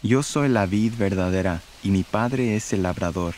Yo 0.00 0.22
soy 0.22 0.48
la 0.48 0.64
vid 0.64 0.94
verdadera, 0.96 1.60
y 1.82 1.90
mi 1.90 2.04
Padre 2.04 2.54
es 2.54 2.72
el 2.72 2.84
labrador. 2.84 3.34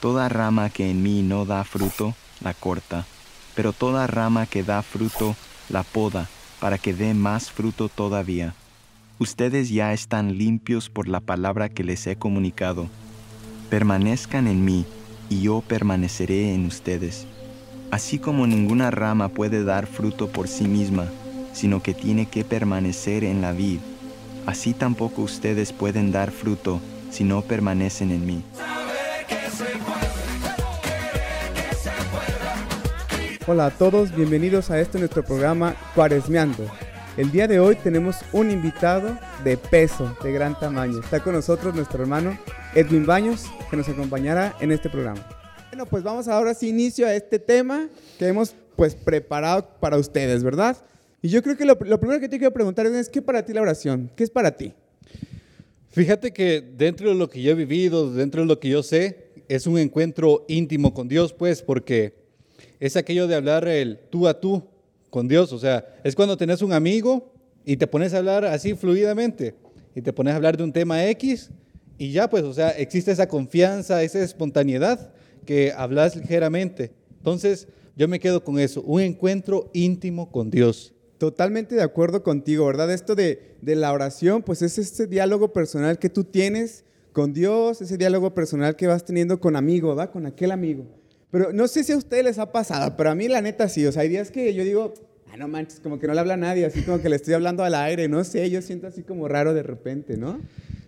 Toda 0.00 0.30
rama 0.30 0.70
que 0.70 0.90
en 0.90 1.02
mí 1.02 1.22
no 1.22 1.44
da 1.44 1.64
fruto, 1.64 2.14
la 2.40 2.54
corta, 2.54 3.04
pero 3.54 3.74
toda 3.74 4.06
rama 4.06 4.46
que 4.46 4.62
da 4.62 4.80
fruto, 4.80 5.36
la 5.68 5.82
poda, 5.82 6.30
para 6.60 6.78
que 6.78 6.94
dé 6.94 7.12
más 7.12 7.50
fruto 7.50 7.90
todavía. 7.90 8.54
Ustedes 9.18 9.68
ya 9.68 9.92
están 9.92 10.38
limpios 10.38 10.88
por 10.88 11.08
la 11.08 11.20
palabra 11.20 11.68
que 11.68 11.84
les 11.84 12.06
he 12.06 12.16
comunicado. 12.16 12.88
Permanezcan 13.68 14.46
en 14.46 14.64
mí, 14.64 14.86
y 15.28 15.42
yo 15.42 15.60
permaneceré 15.60 16.54
en 16.54 16.64
ustedes. 16.64 17.26
Así 17.90 18.18
como 18.18 18.46
ninguna 18.46 18.90
rama 18.90 19.28
puede 19.28 19.62
dar 19.62 19.86
fruto 19.86 20.28
por 20.28 20.48
sí 20.48 20.64
misma, 20.64 21.10
sino 21.52 21.82
que 21.82 21.92
tiene 21.92 22.24
que 22.24 22.46
permanecer 22.46 23.24
en 23.24 23.42
la 23.42 23.52
vid, 23.52 23.80
así 24.46 24.74
tampoco 24.74 25.22
ustedes 25.22 25.72
pueden 25.72 26.12
dar 26.12 26.30
fruto 26.30 26.80
si 27.10 27.24
no 27.24 27.42
permanecen 27.42 28.10
en 28.10 28.26
mí. 28.26 28.44
Hola 33.46 33.66
a 33.66 33.70
todos, 33.70 34.14
bienvenidos 34.14 34.70
a 34.70 34.80
este 34.80 34.98
nuestro 34.98 35.24
programa 35.24 35.74
Cuaresmeando. 35.94 36.64
El 37.16 37.30
día 37.30 37.46
de 37.46 37.60
hoy 37.60 37.76
tenemos 37.76 38.16
un 38.32 38.50
invitado 38.50 39.18
de 39.44 39.56
peso, 39.56 40.16
de 40.22 40.32
gran 40.32 40.58
tamaño. 40.58 41.00
Está 41.00 41.20
con 41.20 41.34
nosotros 41.34 41.74
nuestro 41.74 42.02
hermano 42.02 42.38
Edwin 42.74 43.04
Baños, 43.04 43.46
que 43.68 43.76
nos 43.76 43.88
acompañará 43.88 44.54
en 44.60 44.72
este 44.72 44.88
programa. 44.88 45.20
Bueno, 45.70 45.86
pues 45.86 46.02
vamos 46.02 46.28
ahora 46.28 46.54
sí 46.54 46.68
inicio 46.68 47.06
a 47.06 47.14
este 47.14 47.38
tema 47.38 47.88
que 48.18 48.28
hemos 48.28 48.54
pues 48.76 48.94
preparado 48.94 49.68
para 49.80 49.98
ustedes, 49.98 50.42
¿verdad? 50.42 50.76
Y 51.24 51.28
yo 51.28 51.40
creo 51.40 51.56
que 51.56 51.64
lo, 51.64 51.78
primero 51.78 52.18
que 52.18 52.28
te 52.28 52.36
quiero 52.36 52.52
preguntar 52.52 52.84
es, 52.86 53.08
¿qué 53.08 53.22
para 53.22 53.44
ti 53.44 53.52
la 53.52 53.62
oración? 53.62 54.10
¿Qué 54.16 54.24
es 54.24 54.30
para 54.30 54.56
ti? 54.56 54.74
Fíjate 55.90 56.32
que 56.32 56.60
dentro 56.60 57.10
de 57.10 57.14
lo 57.14 57.30
que 57.30 57.40
yo 57.40 57.52
he 57.52 57.54
vivido, 57.54 58.12
dentro 58.12 58.40
de 58.40 58.48
lo 58.48 58.58
que 58.58 58.68
yo 58.68 58.82
sé, 58.82 59.30
es 59.46 59.68
un 59.68 59.78
encuentro 59.78 60.44
íntimo 60.48 60.92
con 60.92 61.06
Dios, 61.06 61.32
pues, 61.32 61.62
porque 61.62 62.14
es 62.80 62.96
aquello 62.96 63.28
de 63.28 63.36
hablar 63.36 63.68
el 63.68 64.00
tú 64.10 64.26
a 64.26 64.40
tú 64.40 64.64
con 65.10 65.28
Dios. 65.28 65.52
O 65.52 65.60
sea, 65.60 65.86
es 66.02 66.16
cuando 66.16 66.36
tenés 66.36 66.60
un 66.60 66.72
amigo 66.72 67.32
y 67.64 67.76
te 67.76 67.86
pones 67.86 68.14
a 68.14 68.18
hablar 68.18 68.44
así 68.44 68.74
fluidamente 68.74 69.54
y 69.94 70.02
te 70.02 70.12
pones 70.12 70.32
a 70.32 70.36
hablar 70.36 70.56
de 70.56 70.64
un 70.64 70.72
tema 70.72 71.06
X 71.06 71.50
y 71.98 72.10
ya, 72.10 72.28
pues, 72.28 72.42
o 72.42 72.52
sea, 72.52 72.70
existe 72.70 73.12
esa 73.12 73.28
confianza, 73.28 74.02
esa 74.02 74.20
espontaneidad 74.24 75.12
que 75.46 75.72
hablas 75.76 76.16
ligeramente. 76.16 76.90
Entonces, 77.18 77.68
yo 77.94 78.08
me 78.08 78.18
quedo 78.18 78.42
con 78.42 78.58
eso, 78.58 78.82
un 78.82 79.02
encuentro 79.02 79.70
íntimo 79.72 80.32
con 80.32 80.50
Dios. 80.50 80.92
Totalmente 81.22 81.76
de 81.76 81.82
acuerdo 81.82 82.24
contigo, 82.24 82.66
¿verdad? 82.66 82.92
Esto 82.92 83.14
de, 83.14 83.54
la 83.62 83.92
oración, 83.92 84.42
pues 84.42 84.60
es 84.60 84.76
este 84.76 85.06
diálogo 85.06 85.52
personal 85.52 86.00
que 86.00 86.08
tú 86.08 86.24
tienes 86.24 86.84
con 87.12 87.32
Dios, 87.32 87.80
ese 87.80 87.96
diálogo 87.96 88.34
personal 88.34 88.74
que 88.74 88.88
vas 88.88 89.04
teniendo 89.04 89.38
con 89.38 89.54
amigo, 89.54 89.90
¿verdad? 89.90 90.10
Con 90.10 90.26
aquel 90.26 90.50
amigo. 90.50 90.84
Pero 91.30 91.52
no 91.52 91.68
sé 91.68 91.84
si 91.84 91.92
a 91.92 91.96
ustedes 91.96 92.24
les 92.24 92.40
ha 92.40 92.50
pasado, 92.50 92.96
pero 92.96 93.08
a 93.08 93.14
mí 93.14 93.28
la 93.28 93.40
neta 93.40 93.68
sí. 93.68 93.86
O 93.86 93.92
sea, 93.92 94.02
hay 94.02 94.08
días 94.08 94.32
que 94.32 94.52
yo 94.52 94.64
digo, 94.64 94.94
ah, 95.30 95.36
no 95.36 95.46
manches, 95.46 95.78
como 95.78 96.00
que 96.00 96.08
no 96.08 96.14
le 96.14 96.18
habla 96.18 96.34
a 96.34 96.38
nadie, 96.38 96.66
así 96.66 96.82
como 96.82 97.00
que 97.00 97.08
le 97.08 97.14
estoy 97.14 97.34
hablando 97.34 97.62
al 97.62 97.76
aire, 97.76 98.08
no 98.08 98.24
sé, 98.24 98.50
yo 98.50 98.60
siento 98.60 98.88
así 98.88 99.04
como 99.04 99.28
raro 99.28 99.54
de 99.54 99.62
repente, 99.62 100.16
¿no? 100.16 100.40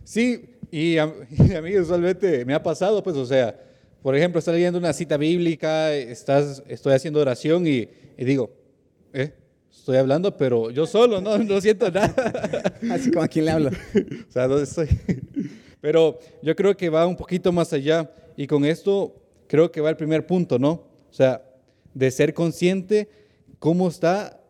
Sí, 0.02 0.46
y 0.72 0.98
a, 0.98 1.06
mí 1.62 1.78
usualmente 1.78 2.44
me 2.44 2.54
ha 2.54 2.62
pasado, 2.64 3.04
pues, 3.04 3.14
o 3.16 3.24
sea, 3.24 3.56
por 4.02 4.16
ejemplo, 4.16 4.40
estoy 4.40 4.54
leyendo 4.54 4.80
una 4.80 4.94
cita 4.94 5.16
bíblica, 5.16 5.94
estás, 5.94 6.64
estoy 6.66 6.94
haciendo 6.94 7.20
oración 7.20 7.68
y, 7.68 7.88
y 8.18 8.24
digo, 8.24 8.50
¿eh? 9.12 9.43
Estoy 9.78 9.96
hablando, 9.96 10.36
pero 10.36 10.70
yo 10.70 10.86
solo, 10.86 11.20
no, 11.20 11.36
no 11.38 11.60
siento 11.60 11.90
nada. 11.90 12.14
Así 12.90 13.10
como 13.10 13.24
a 13.24 13.28
quién 13.28 13.44
le 13.44 13.50
hablo. 13.50 13.70
o 13.70 14.32
sea, 14.32 14.48
¿dónde 14.48 14.64
estoy? 14.64 14.88
Pero 15.80 16.18
yo 16.42 16.56
creo 16.56 16.74
que 16.74 16.88
va 16.88 17.06
un 17.06 17.14
poquito 17.16 17.52
más 17.52 17.70
allá 17.74 18.10
y 18.38 18.46
con 18.46 18.64
esto 18.64 19.14
creo 19.46 19.70
que 19.70 19.82
va 19.82 19.90
el 19.90 19.96
primer 19.98 20.26
punto, 20.26 20.58
¿no? 20.58 20.70
O 20.70 21.12
sea, 21.12 21.44
de 21.92 22.10
ser 22.10 22.32
consciente 22.32 23.10
cómo 23.58 23.88
está 23.88 24.40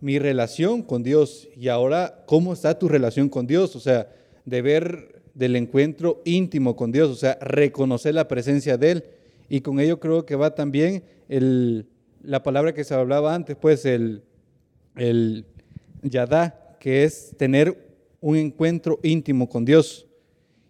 mi 0.00 0.18
relación 0.18 0.82
con 0.82 1.02
Dios 1.02 1.48
y 1.54 1.68
ahora 1.68 2.24
cómo 2.26 2.54
está 2.54 2.78
tu 2.78 2.88
relación 2.88 3.28
con 3.28 3.46
Dios, 3.46 3.76
o 3.76 3.80
sea, 3.80 4.10
de 4.46 4.62
ver 4.62 5.20
del 5.34 5.56
encuentro 5.56 6.22
íntimo 6.24 6.74
con 6.74 6.90
Dios, 6.90 7.10
o 7.10 7.16
sea, 7.16 7.36
reconocer 7.42 8.14
la 8.14 8.26
presencia 8.26 8.78
de 8.78 8.90
Él. 8.92 9.04
Y 9.50 9.60
con 9.60 9.80
ello 9.80 10.00
creo 10.00 10.24
que 10.24 10.36
va 10.36 10.54
también 10.54 11.04
el, 11.28 11.86
la 12.22 12.42
palabra 12.42 12.72
que 12.72 12.84
se 12.84 12.94
hablaba 12.94 13.34
antes, 13.34 13.56
pues 13.60 13.84
el, 13.84 14.22
el 14.98 15.46
yadá, 16.02 16.76
que 16.80 17.04
es 17.04 17.34
tener 17.36 17.88
un 18.20 18.36
encuentro 18.36 18.98
íntimo 19.02 19.48
con 19.48 19.64
Dios. 19.64 20.06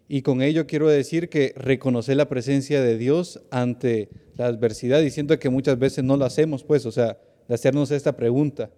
Y 0.07 0.21
con 0.21 0.41
ello 0.41 0.65
quiero 0.65 0.87
decir 0.87 1.29
que 1.29 1.53
reconocer 1.55 2.17
la 2.17 2.27
presencia 2.27 2.81
de 2.81 2.97
Dios 2.97 3.41
ante 3.51 4.09
la 4.35 4.47
adversidad, 4.47 5.01
diciendo 5.01 5.37
que 5.37 5.49
muchas 5.49 5.77
veces 5.77 6.03
no 6.03 6.17
lo 6.17 6.25
hacemos, 6.25 6.63
pues, 6.63 6.85
o 6.85 6.91
sea, 6.91 7.19
de 7.47 7.53
hacernos 7.53 7.91
esta 7.91 8.15
pregunta. 8.15 8.71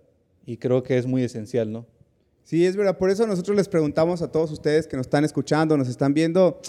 Y 0.45 0.57
creo 0.57 0.83
que 0.83 0.97
es 0.97 1.05
muy 1.05 1.23
esencial, 1.23 1.71
¿no? 1.71 1.85
Sí, 2.43 2.65
es 2.65 2.75
verdad. 2.75 2.97
Por 2.97 3.09
eso 3.09 3.25
nosotros 3.27 3.55
les 3.55 3.69
preguntamos 3.69 4.21
a 4.21 4.31
todos 4.31 4.51
ustedes 4.51 4.87
que 4.87 4.97
nos 4.97 5.05
están 5.05 5.23
escuchando, 5.23 5.77
nos 5.77 5.87
están 5.87 6.13
viendo, 6.13 6.59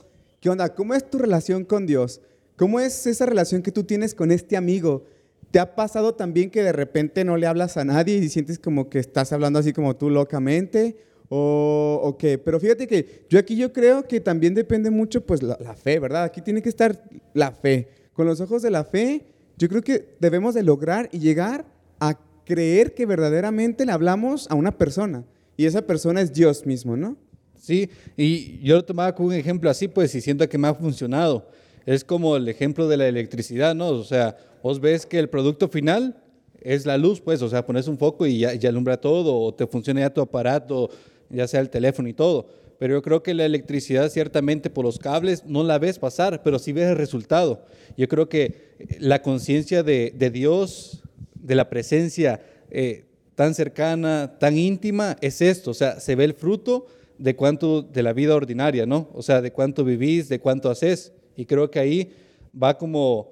¿qué 0.41 0.51
onda? 0.51 0.75
¿Cómo 0.75 0.95
es 0.95 1.09
tu 1.09 1.19
relación 1.19 1.65
con 1.65 1.87
Dios? 1.87 2.21
¿Cómo 2.57 2.79
es 2.79 3.07
esa 3.07 3.27
relación 3.27 3.63
que 3.63 3.73
tú 3.73 3.83
tienes 3.83 4.15
con 4.15 4.31
este 4.31 4.57
amigo? 4.57 5.05
¿Te 5.53 5.61
ha 5.61 5.75
pasado 5.75 6.15
también 6.15 6.51
que 6.51 6.63
de 6.63 6.73
repente 6.73 7.25
no 7.25 7.37
le 7.37 7.47
hablas 7.47 7.77
a 7.77 7.85
nadie 7.85 8.17
y 8.17 8.29
sientes 8.31 8.59
como 8.59 8.89
que 8.89 8.99
estás 8.99 9.35
hablando 9.35 9.59
así 9.59 9.75
como 9.75 9.95
tú 9.95 10.09
locamente? 10.09 10.97
¿O, 11.29 12.17
qué? 12.19 12.39
Pero 12.39 12.59
fíjate 12.59 12.87
que 12.87 13.27
yo 13.29 13.39
aquí 13.39 13.55
yo 13.55 13.71
creo 13.71 14.09
que 14.09 14.19
también 14.21 14.55
depende 14.55 14.91
mucho 14.91 15.25
pues 15.25 15.43
la, 15.43 15.57
fe, 15.75 15.99
¿verdad? 15.99 16.25
Aquí 16.25 16.41
tiene 16.41 16.63
que 16.63 16.71
estar 16.71 17.05
la 17.35 17.53
fe. 17.53 17.89
Con 18.15 18.27
los 18.27 18.41
ojos 18.41 18.63
de 18.63 18.71
la 18.71 18.85
fe, 18.85 19.27
yo 19.59 19.69
creo 19.69 19.83
que 19.83 20.17
debemos 20.21 20.55
de 20.55 20.63
lograr 20.63 21.11
y 21.13 21.19
llegar 21.19 21.67
a 22.01 22.19
creer 22.47 22.95
que 22.95 23.05
verdaderamente 23.05 23.85
le 23.85 23.93
hablamos 23.93 24.51
a 24.51 24.55
una 24.55 24.79
persona. 24.79 25.23
Y 25.59 25.67
esa 25.67 25.83
persona 25.83 26.23
es 26.23 26.33
Dios 26.33 26.65
mismo, 26.65 26.97
¿no? 26.97 27.19
Sí, 27.59 27.91
y 28.17 28.59
yo 28.63 28.77
lo 28.77 28.85
tomaba 28.87 29.15
como 29.15 29.29
un 29.29 29.35
ejemplo 29.35 29.69
así, 29.69 29.87
pues, 29.87 30.15
y 30.15 30.23
siento 30.23 30.49
que 30.49 30.57
me 30.57 30.69
ha 30.69 30.75
funcionado. 30.75 31.47
Es 31.85 32.05
como 32.05 32.37
el 32.37 32.49
ejemplo 32.49 32.89
de 32.89 32.97
la 32.97 33.07
electricidad, 33.07 33.75
¿no? 33.75 33.89
O 33.89 34.05
sea, 34.05 34.37
vos 34.63 34.81
ves 34.81 35.07
que 35.07 35.19
el 35.19 35.29
producto 35.29 35.69
final 35.69 36.23
es 36.61 36.87
la 36.87 36.97
luz, 36.97 37.21
pues, 37.21 37.43
o 37.43 37.49
sea, 37.49 37.67
pones 37.67 37.89
un 37.89 37.99
foco 37.99 38.27
y 38.27 38.39
ya, 38.39 38.69
alumbra 38.69 39.01
todo, 39.01 39.39
o 39.39 39.55
te 39.55 39.67
funciona 39.67 40.01
ya 40.01 40.11
tu 40.11 40.21
aparato, 40.21 40.91
ya 41.29 41.47
sea 41.49 41.61
el 41.61 41.71
teléfono 41.71 42.09
y 42.09 42.13
todo. 42.13 42.47
Pero 42.79 42.95
yo 42.95 43.03
creo 43.03 43.23
que 43.23 43.35
la 43.35 43.45
electricidad 43.45 44.09
ciertamente 44.11 44.71
por 44.71 44.85
los 44.85 44.99
cables 44.99 45.45
no 45.47 45.63
la 45.63 45.79
ves 45.79 45.99
pasar, 45.99 46.43
pero 46.43 46.59
sí 46.59 46.73
ves 46.73 46.89
el 46.91 46.97
resultado. 46.97 47.65
Yo 47.97 48.09
creo 48.09 48.29
que 48.29 48.75
la 48.99 49.23
conciencia 49.23 49.83
de, 49.83 50.31
Dios, 50.33 51.03
de 51.35 51.55
la 51.55 51.69
presencia 51.69 52.41
eh, 52.71 53.05
tan 53.35 53.55
cercana, 53.55 54.37
tan 54.39 54.59
íntima, 54.59 55.17
es 55.21 55.41
esto, 55.43 55.71
o 55.71 55.75
sea, 55.75 56.01
se 56.01 56.15
ve 56.15 56.25
el 56.25 56.35
fruto 56.35 56.87
de 57.19 57.37
cuánto 57.37 57.83
de 57.83 58.03
la 58.03 58.13
vida 58.13 58.35
ordinaria, 58.35 58.85
¿no? 58.85 59.09
O 59.15 59.23
sea, 59.23 59.41
de 59.41 59.53
cuánto 59.53 59.85
vivís, 59.85 60.29
de 60.29 60.41
cuánto 60.41 60.71
haces. 60.71 61.13
Y 61.37 61.47
creo 61.47 61.71
que 61.71 61.79
ahí 61.79 62.13
va 62.61 62.77
como 62.77 63.31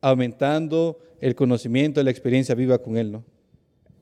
aumentando 0.00 0.98
el 1.20 1.34
conocimiento, 1.34 2.02
la 2.02 2.10
experiencia 2.10 2.54
viva 2.54 2.78
con 2.78 2.96
Él, 2.96 3.12
¿no? 3.12 3.24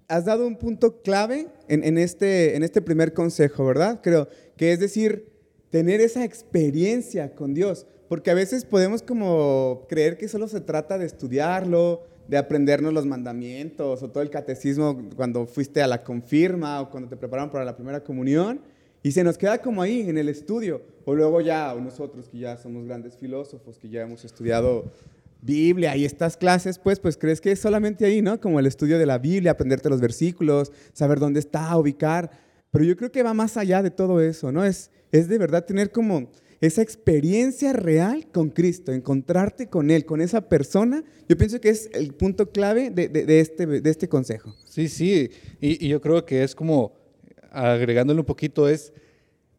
Has 0.09 0.27
dado 0.27 0.47
un 0.47 0.57
punto 0.57 1.01
clave 1.01 1.49
en, 1.69 1.97
este, 1.97 2.57
en 2.57 2.63
este 2.63 2.83
primer 2.83 3.15
consejo, 3.15 3.65
¿verdad? 3.65 4.01
Creo 4.03 4.29
que 4.57 4.73
es 4.73 4.79
decir, 4.79 5.33
tener 5.71 6.01
esa 6.01 6.25
experiencia 6.25 7.35
con 7.35 7.55
Dios, 7.55 7.87
porque 8.09 8.31
a 8.31 8.35
veces 8.35 8.65
podemos 8.65 9.03
como 9.03 9.87
creer 9.89 10.19
que 10.19 10.29
solo 10.29 10.47
se 10.47 10.61
trata 10.61 10.99
de 10.99 11.07
estudiarlo, 11.07 12.03
de 12.29 12.37
aprendernos 12.37 12.93
los 12.93 13.07
mandamientos 13.07 14.03
o 14.03 14.11
todo 14.11 14.23
el 14.23 14.31
catecismo 14.31 15.03
cuando 15.17 15.47
fuiste 15.47 15.83
a 15.83 15.87
la 15.87 16.05
confirma 16.05 16.81
o 16.81 16.91
cuando 16.91 17.09
te 17.09 17.17
prepararon 17.17 17.51
para 17.51 17.65
la 17.65 17.75
primera 17.75 18.05
comunión, 18.05 18.61
y 19.03 19.13
se 19.13 19.25
nos 19.25 19.37
queda 19.37 19.59
como 19.59 19.83
ahí 19.83 20.09
en 20.09 20.17
el 20.17 20.29
estudio, 20.29 20.81
o 21.05 21.15
luego 21.15 21.41
ya 21.41 21.75
nosotros 21.75 22.29
que 22.29 22.39
ya 22.39 22.57
somos 22.57 22.87
grandes 22.87 23.17
filósofos, 23.17 23.79
que 23.79 23.89
ya 23.89 24.03
hemos 24.03 24.25
estudiado 24.25 24.85
Biblia 25.45 25.95
y 25.97 26.05
estas 26.07 26.37
clases, 26.37 26.79
pues, 26.79 26.99
pues 26.99 27.19
crees 27.19 27.41
que 27.41 27.53
es 27.53 27.61
solamente 27.61 28.07
ahí, 28.07 28.23
¿no? 28.23 28.41
Como 28.41 28.59
el 28.59 28.67
estudio 28.67 28.99
de 28.99 29.05
la 29.05 29.19
Biblia, 29.19 29.53
aprenderte 29.53 29.91
los 29.91 30.01
versículos, 30.01 30.73
saber 30.95 31.19
dónde 31.19 31.41
está, 31.41 31.77
ubicar. 31.77 32.31
Pero 32.71 32.85
yo 32.85 32.97
creo 32.97 33.13
que 33.13 33.23
va 33.23 33.35
más 33.35 33.57
allá 33.57 33.83
de 33.83 33.91
todo 33.91 34.21
eso, 34.21 34.51
¿no? 34.51 34.65
Es, 34.65 34.91
es 35.13 35.29
de 35.29 35.37
verdad 35.37 35.67
tener 35.67 35.93
como 35.93 36.31
esa 36.61 36.81
experiencia 36.81 37.75
real 37.75 38.27
con 38.33 38.49
Cristo, 38.49 38.93
encontrarte 38.93 39.69
con 39.69 39.91
Él, 39.91 40.07
con 40.07 40.23
esa 40.23 40.49
persona. 40.49 41.05
Yo 41.29 41.37
pienso 41.37 41.61
que 41.61 41.69
es 41.69 41.91
el 41.93 42.15
punto 42.15 42.51
clave 42.51 42.91
de, 42.91 43.09
de, 43.09 43.41
este, 43.41 43.67
de 43.67 43.91
este 43.91 44.09
consejo. 44.09 44.55
Sí, 44.65 44.89
sí, 44.89 45.31
y, 45.61 45.85
y 45.85 45.89
yo 45.91 46.01
creo 46.01 46.25
que 46.25 46.43
es 46.43 46.55
como, 46.55 46.95
agregándole 47.51 48.21
un 48.21 48.27
poquito, 48.27 48.67
es 48.67 48.95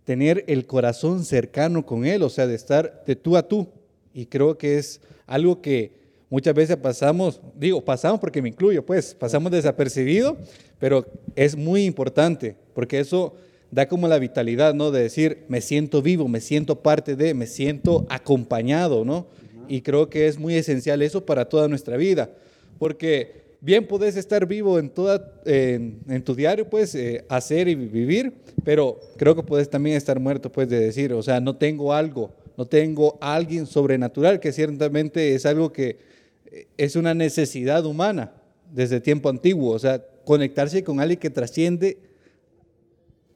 tener 0.03 0.43
el 0.47 0.65
corazón 0.65 1.25
cercano 1.25 1.85
con 1.85 2.05
Él, 2.05 2.23
o 2.23 2.29
sea, 2.29 2.47
de 2.47 2.55
estar 2.55 3.03
de 3.05 3.15
tú 3.15 3.37
a 3.37 3.47
tú. 3.47 3.69
Y 4.13 4.25
creo 4.27 4.57
que 4.57 4.77
es 4.77 5.01
algo 5.27 5.61
que 5.61 5.91
muchas 6.29 6.53
veces 6.53 6.77
pasamos, 6.77 7.41
digo, 7.55 7.83
pasamos 7.83 8.19
porque 8.19 8.41
me 8.41 8.49
incluyo, 8.49 8.85
pues, 8.85 9.13
pasamos 9.15 9.51
desapercibido, 9.51 10.37
pero 10.79 11.05
es 11.35 11.55
muy 11.55 11.85
importante, 11.85 12.55
porque 12.73 12.99
eso 12.99 13.35
da 13.71 13.87
como 13.87 14.07
la 14.07 14.19
vitalidad, 14.19 14.73
¿no? 14.73 14.91
De 14.91 15.03
decir, 15.03 15.43
me 15.47 15.61
siento 15.61 16.01
vivo, 16.01 16.27
me 16.27 16.41
siento 16.41 16.81
parte 16.81 17.15
de, 17.15 17.33
me 17.33 17.47
siento 17.47 18.05
acompañado, 18.09 19.05
¿no? 19.05 19.27
Y 19.67 19.81
creo 19.81 20.09
que 20.09 20.27
es 20.27 20.37
muy 20.37 20.55
esencial 20.55 21.01
eso 21.01 21.25
para 21.25 21.49
toda 21.49 21.67
nuestra 21.67 21.97
vida, 21.97 22.29
porque 22.77 23.45
bien 23.61 23.87
puedes 23.87 24.15
estar 24.15 24.45
vivo 24.45 24.77
en, 24.77 24.89
toda, 24.89 25.33
en, 25.45 26.23
tu 26.23 26.35
diario, 26.35 26.69
pues, 26.69 26.93
eh, 26.95 27.25
hacer 27.29 27.67
y 27.67 27.75
vivir, 27.75 28.33
pero 28.63 28.99
creo 29.17 29.35
que 29.35 29.43
puedes 29.43 29.69
también 29.69 29.95
estar 29.95 30.19
muerto, 30.19 30.51
pues, 30.51 30.69
de 30.69 30.79
decir, 30.79 31.13
o 31.13 31.23
sea, 31.23 31.39
no 31.39 31.55
tengo 31.55 31.93
algo, 31.93 32.31
no 32.57 32.65
tengo 32.65 33.17
alguien 33.21 33.65
sobrenatural, 33.65 34.39
que 34.39 34.51
ciertamente 34.51 35.35
es 35.35 35.45
algo 35.45 35.71
que 35.71 35.97
eh, 36.45 36.67
es 36.77 36.95
una 36.95 37.13
necesidad 37.13 37.85
humana 37.85 38.33
desde 38.71 38.99
tiempo 39.01 39.29
antiguo, 39.29 39.73
o 39.73 39.79
sea, 39.79 40.03
conectarse 40.23 40.83
con 40.83 40.99
alguien 40.99 41.19
que 41.19 41.29
trasciende 41.29 41.97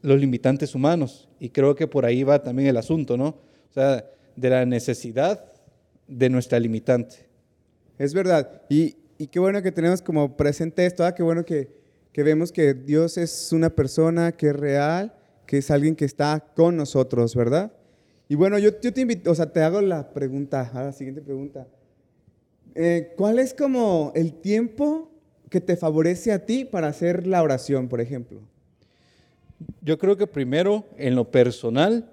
los 0.01 0.19
limitantes 0.19 0.75
humanos. 0.75 1.27
Y 1.39 1.49
creo 1.49 1.75
que 1.75 1.87
por 1.87 2.05
ahí 2.05 2.23
va 2.23 2.41
también 2.41 2.69
el 2.69 2.77
asunto, 2.77 3.17
¿no? 3.17 3.27
O 3.27 3.73
sea, 3.73 4.05
de 4.35 4.49
la 4.49 4.65
necesidad 4.65 5.45
de 6.07 6.29
nuestra 6.29 6.59
limitante. 6.59 7.27
Es 7.97 8.13
verdad. 8.13 8.63
Y, 8.69 8.95
y 9.17 9.27
qué 9.27 9.39
bueno 9.39 9.61
que 9.61 9.71
tenemos 9.71 10.01
como 10.01 10.35
presente 10.37 10.85
esto, 10.85 11.05
¿ah? 11.05 11.13
qué 11.13 11.23
bueno 11.23 11.43
que, 11.45 11.69
que, 12.13 12.23
vemos 12.23 12.51
que 12.51 12.73
Dios 12.73 13.17
es 13.17 13.51
una 13.51 13.69
persona 13.69 14.31
que 14.31 14.47
es 14.47 14.55
real, 14.55 15.13
que 15.45 15.57
es 15.57 15.69
alguien 15.69 15.95
que 15.95 16.05
está 16.05 16.39
con 16.55 16.77
nosotros, 16.77 17.35
¿verdad? 17.35 17.71
Y 18.31 18.35
bueno, 18.35 18.59
yo, 18.59 18.75
te 18.75 19.01
invito, 19.01 19.31
o 19.31 19.35
sea, 19.35 19.51
te 19.51 19.63
hago 19.63 19.81
la 19.81 20.13
pregunta, 20.13 20.69
a 20.71 20.83
la 20.83 20.91
siguiente 20.93 21.19
pregunta. 21.19 21.67
Eh, 22.75 23.13
¿Cuál 23.17 23.39
es 23.39 23.55
como 23.55 24.11
el 24.13 24.33
tiempo 24.33 25.11
que 25.49 25.59
te 25.59 25.75
favorece 25.75 26.31
a 26.31 26.45
ti 26.45 26.63
para 26.63 26.87
hacer 26.87 27.25
la 27.25 27.41
oración, 27.41 27.89
por 27.89 28.01
ejemplo? 28.01 28.39
Yo 29.81 29.97
creo 29.97 30.15
que 30.15 30.27
primero, 30.27 30.85
en 30.95 31.15
lo 31.15 31.31
personal, 31.31 32.11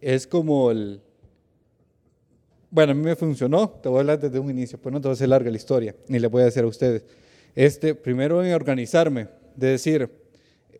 es 0.00 0.26
como 0.26 0.70
el, 0.70 1.02
bueno, 2.70 2.92
a 2.92 2.94
mí 2.94 3.02
me 3.02 3.14
funcionó, 3.14 3.68
te 3.68 3.90
voy 3.90 3.98
a 3.98 4.00
hablar 4.00 4.18
desde 4.18 4.38
un 4.38 4.48
inicio, 4.48 4.78
pues 4.78 4.94
no 4.94 4.98
te 4.98 5.08
voy 5.08 5.12
a 5.12 5.14
hacer 5.14 5.28
larga 5.28 5.50
la 5.50 5.58
historia, 5.58 5.94
ni 6.08 6.18
le 6.18 6.28
voy 6.28 6.40
a 6.40 6.46
decir 6.46 6.64
a 6.64 6.68
ustedes. 6.68 7.04
Este, 7.54 7.94
primero 7.94 8.42
en 8.42 8.54
organizarme, 8.54 9.28
de 9.56 9.68
decir, 9.72 10.10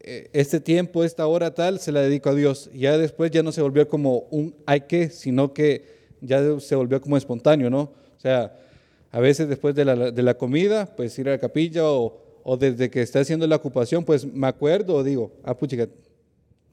este 0.00 0.61
tiempo, 0.61 1.05
esta 1.05 1.26
hora 1.26 1.55
tal, 1.55 1.79
se 1.79 1.93
la 1.93 2.00
dedico 2.00 2.31
a 2.31 2.35
Dios. 2.35 2.70
Ya 2.75 2.97
después 2.99 3.31
ya 3.31 3.43
no 3.43 3.52
se 3.52 3.62
volvió 3.62 3.88
como 3.88 4.20
un 4.31 4.55
hay 4.67 4.82
que, 4.82 5.11
sino 5.11 5.52
que 5.52 6.00
ya 6.20 6.58
se 6.61 6.75
volvió 6.75 7.00
como 7.00 7.17
espontáneo, 7.17 7.70
¿no? 7.70 7.82
O 7.82 8.20
sea, 8.20 8.58
a 9.11 9.20
veces 9.20 9.49
después 9.49 9.75
de 9.75 9.85
la, 9.85 10.11
de 10.11 10.23
la 10.23 10.35
comida, 10.35 10.87
pues 10.87 11.19
ir 11.19 11.29
a 11.29 11.32
la 11.32 11.38
capilla 11.38 11.85
o, 11.91 12.20
o 12.43 12.56
desde 12.56 12.91
que 12.91 13.02
está 13.02 13.20
haciendo 13.20 13.47
la 13.47 13.56
ocupación, 13.56 14.05
pues 14.05 14.25
me 14.25 14.47
acuerdo 14.47 14.97
o 14.97 15.02
digo, 15.02 15.32
ah, 15.44 15.56
puchica, 15.56 15.88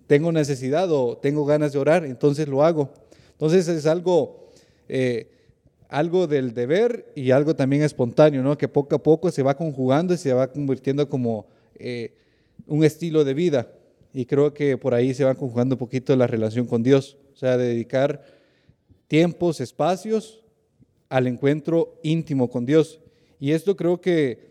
tengo 0.08 0.32
necesidad 0.32 0.92
o 0.92 1.18
tengo 1.18 1.46
ganas 1.46 1.74
de 1.74 1.80
orar, 1.80 2.06
entonces 2.06 2.48
lo 2.48 2.64
hago. 2.64 2.90
Entonces 3.34 3.68
es 3.68 3.86
algo 3.86 4.48
eh, 4.90 5.28
algo 5.90 6.28
del 6.28 6.54
deber 6.54 7.12
y 7.16 7.32
algo 7.32 7.56
también 7.56 7.82
espontáneo, 7.82 8.44
¿no? 8.44 8.58
que 8.58 8.68
poco 8.68 8.96
a 8.96 9.04
poco 9.04 9.32
se 9.32 9.44
va 9.44 9.56
conjugando 9.56 10.14
y 10.14 10.18
se 10.18 10.34
va 10.34 10.52
convirtiendo 10.52 11.08
como 11.08 11.48
eh, 11.76 12.14
un 12.66 12.84
estilo 12.84 13.24
de 13.24 13.34
vida. 13.34 13.72
Y 14.14 14.26
creo 14.26 14.54
que 14.54 14.78
por 14.78 14.94
ahí 14.94 15.14
se 15.14 15.24
va 15.24 15.36
conjugando 15.36 15.76
un 15.76 15.80
poquito 15.80 16.16
la 16.16 16.28
relación 16.28 16.66
con 16.66 16.82
Dios, 16.82 17.18
o 17.34 17.38
sea, 17.38 17.58
dedicar 17.58 18.24
tiempos, 19.08 19.62
espacios 19.62 20.44
al 21.10 21.28
encuentro 21.28 22.00
íntimo 22.04 22.50
con 22.50 22.66
Dios. 22.66 23.00
Y 23.40 23.52
esto 23.52 23.76
creo 23.76 24.02
que 24.02 24.48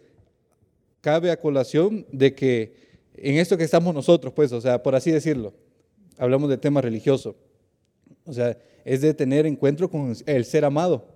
cabe 1.00 1.30
a 1.30 1.40
colación 1.40 2.06
de 2.12 2.34
que 2.34 2.74
en 3.16 3.36
esto 3.36 3.56
que 3.56 3.64
estamos 3.64 3.94
nosotros, 3.94 4.32
pues, 4.32 4.52
o 4.52 4.60
sea, 4.60 4.82
por 4.82 4.94
así 4.94 5.10
decirlo, 5.10 5.54
hablamos 6.18 6.48
de 6.48 6.58
tema 6.58 6.80
religioso. 6.80 7.36
O 8.24 8.32
sea, 8.32 8.58
es 8.84 9.00
de 9.00 9.14
tener 9.14 9.46
encuentro 9.46 9.90
con 9.90 10.14
el 10.26 10.44
ser 10.44 10.64
amado. 10.64 11.06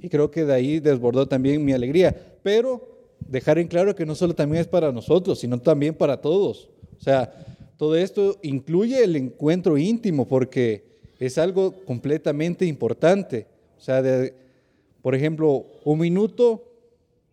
Y 0.00 0.08
creo 0.08 0.30
que 0.30 0.44
de 0.44 0.54
ahí 0.54 0.80
desbordó 0.80 1.26
también 1.26 1.64
mi 1.64 1.72
alegría. 1.72 2.14
Pero 2.42 2.95
dejar 3.20 3.58
en 3.58 3.68
claro 3.68 3.94
que 3.94 4.06
no 4.06 4.14
solo 4.14 4.34
también 4.34 4.62
es 4.62 4.68
para 4.68 4.92
nosotros, 4.92 5.38
sino 5.38 5.58
también 5.58 5.94
para 5.94 6.20
todos. 6.20 6.68
O 6.98 7.02
sea, 7.02 7.32
todo 7.76 7.96
esto 7.96 8.38
incluye 8.42 9.02
el 9.04 9.16
encuentro 9.16 9.76
íntimo 9.76 10.26
porque 10.26 10.84
es 11.18 11.38
algo 11.38 11.72
completamente 11.84 12.64
importante. 12.66 13.46
O 13.76 13.80
sea, 13.80 14.02
por 15.02 15.14
ejemplo, 15.14 15.66
un 15.84 15.98
minuto, 15.98 16.64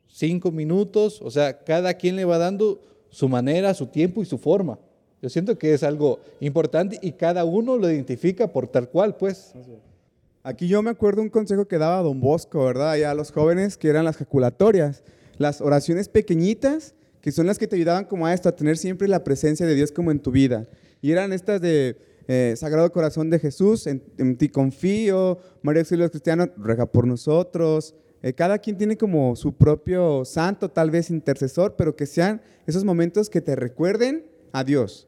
cinco 0.08 0.52
minutos, 0.52 1.22
o 1.22 1.32
sea, 1.32 1.64
cada 1.64 1.94
quien 1.96 2.16
le 2.16 2.26
va 2.26 2.38
dando 2.38 2.80
su 3.10 3.30
manera, 3.30 3.74
su 3.74 3.88
tiempo 3.88 4.22
y 4.22 4.26
su 4.26 4.38
forma. 4.38 4.80
Yo 5.22 5.30
siento 5.30 5.58
que 5.58 5.74
es 5.74 5.84
algo 5.84 6.20
importante 6.42 7.00
y 7.02 7.14
cada 7.14 7.46
uno 7.46 7.78
lo 7.78 7.90
identifica 7.90 8.48
por 8.48 8.68
tal 8.68 8.90
cual, 8.90 9.16
pues. 9.16 9.54
Aquí 10.44 10.68
yo 10.68 10.82
me 10.82 10.90
acuerdo 10.90 11.22
un 11.22 11.30
consejo 11.30 11.66
que 11.66 11.78
daba 11.78 12.02
Don 12.02 12.20
Bosco, 12.20 12.66
¿verdad? 12.66 12.92
Allá 12.92 13.12
a 13.12 13.16
los 13.16 13.32
jóvenes, 13.32 13.78
que 13.78 13.88
eran 13.88 14.04
las 14.04 14.18
jaculatorias, 14.18 15.02
las 15.38 15.62
oraciones 15.62 16.10
pequeñitas, 16.10 16.96
que 17.22 17.32
son 17.32 17.48
las 17.48 17.58
que 17.58 17.68
te 17.68 17.76
ayudaban 17.76 18.06
como 18.06 18.26
a 18.26 18.34
esto, 18.34 18.50
a 18.50 18.56
tener 18.56 18.78
siempre 18.78 19.08
la 19.08 19.24
presencia 19.24 19.66
de 19.66 19.76
Dios 19.76 19.92
como 19.92 20.12
en 20.12 20.20
tu 20.20 20.32
vida. 20.32 20.68
Y 21.02 21.12
eran 21.12 21.34
estas 21.34 21.62
de 21.62 21.98
eh, 22.28 22.54
Sagrado 22.58 22.92
Corazón 22.92 23.30
de 23.30 23.40
Jesús, 23.40 23.88
en, 23.88 24.38
ti 24.38 24.50
confío, 24.50 25.38
María 25.62 25.82
Auxilio 25.82 26.10
Cristiano, 26.10 26.50
rega 26.58 26.86
por 26.86 27.08
nosotros. 27.08 27.96
Eh, 28.22 28.34
cada 28.34 28.58
quien 28.58 28.78
tiene 28.78 28.98
como 28.98 29.36
su 29.36 29.54
propio 29.54 30.24
santo, 30.24 30.70
tal 30.70 30.92
vez 30.92 31.10
intercesor, 31.10 31.76
pero 31.76 31.96
que 31.96 32.06
sean 32.06 32.42
esos 32.66 32.86
momentos 32.86 33.30
que 33.30 33.42
te 33.42 33.56
recuerden 33.56 34.26
a 34.54 34.64
Dios. 34.64 35.08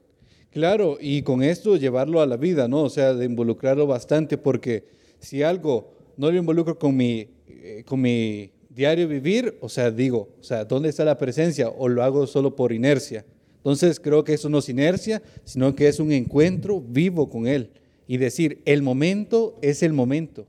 Claro, 0.51 0.98
y 1.00 1.22
con 1.22 1.44
esto 1.44 1.75
llevarlo 1.75 2.22
a 2.22 2.25
la 2.25 2.38
vida, 2.38 2.68
¿no? 2.68 2.83
O 2.83 2.89
sea, 2.89 3.13
de 3.13 3.25
involucrarlo 3.25 3.88
bastante, 3.88 4.38
porque 4.38 4.86
si 5.19 5.44
algo 5.44 5.94
no 6.18 6.31
lo 6.31 6.38
involucro 6.38 6.77
con 6.77 6.95
mi, 6.95 7.30
eh, 7.48 7.83
con 7.86 8.01
mi 8.01 8.51
diario 8.75 9.07
vivir, 9.07 9.57
o 9.62 9.69
sea, 9.69 9.89
digo, 9.89 10.30
o 10.39 10.44
sea, 10.44 10.66
¿dónde 10.66 10.89
está 10.89 11.06
la 11.06 11.18
presencia? 11.18 11.69
O 11.69 11.88
lo 11.88 12.04
hago 12.04 12.27
solo 12.27 12.56
por 12.56 12.74
inercia. 12.74 13.25
Entonces 13.57 14.00
creo 14.00 14.24
que 14.24 14.33
eso 14.33 14.50
no 14.50 14.60
es 14.60 14.69
inercia, 14.69 15.24
sino 15.45 15.74
que 15.74 15.88
es 15.88 16.00
un 16.00 16.12
encuentro 16.12 16.81
vivo 16.81 17.30
con 17.30 17.48
Él. 17.48 17.72
Y 18.06 18.18
decir, 18.18 18.62
el 18.66 18.83
momento 18.83 19.57
es 19.62 19.81
el 19.81 19.94
momento. 19.94 20.45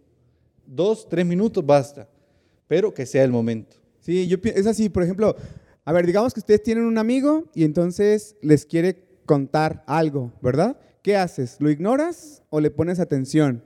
Dos, 0.66 1.08
tres 1.08 1.24
minutos 1.24 1.64
basta, 1.64 2.08
pero 2.66 2.92
que 2.92 3.06
sea 3.06 3.24
el 3.24 3.30
momento. 3.30 3.76
Sí, 4.00 4.26
yo, 4.26 4.36
es 4.42 4.66
así, 4.66 4.88
por 4.88 5.04
ejemplo, 5.04 5.36
a 5.84 5.92
ver, 5.92 6.04
digamos 6.04 6.34
que 6.34 6.40
ustedes 6.40 6.62
tienen 6.62 6.84
un 6.84 6.98
amigo 6.98 7.44
y 7.54 7.64
entonces 7.64 8.34
les 8.42 8.66
quiere 8.66 9.04
contar 9.24 9.84
algo, 9.86 10.32
¿verdad? 10.42 10.78
¿Qué 11.00 11.16
haces? 11.16 11.56
¿Lo 11.60 11.70
ignoras 11.70 12.42
o 12.50 12.60
le 12.60 12.70
pones 12.70 12.98
atención? 12.98 13.62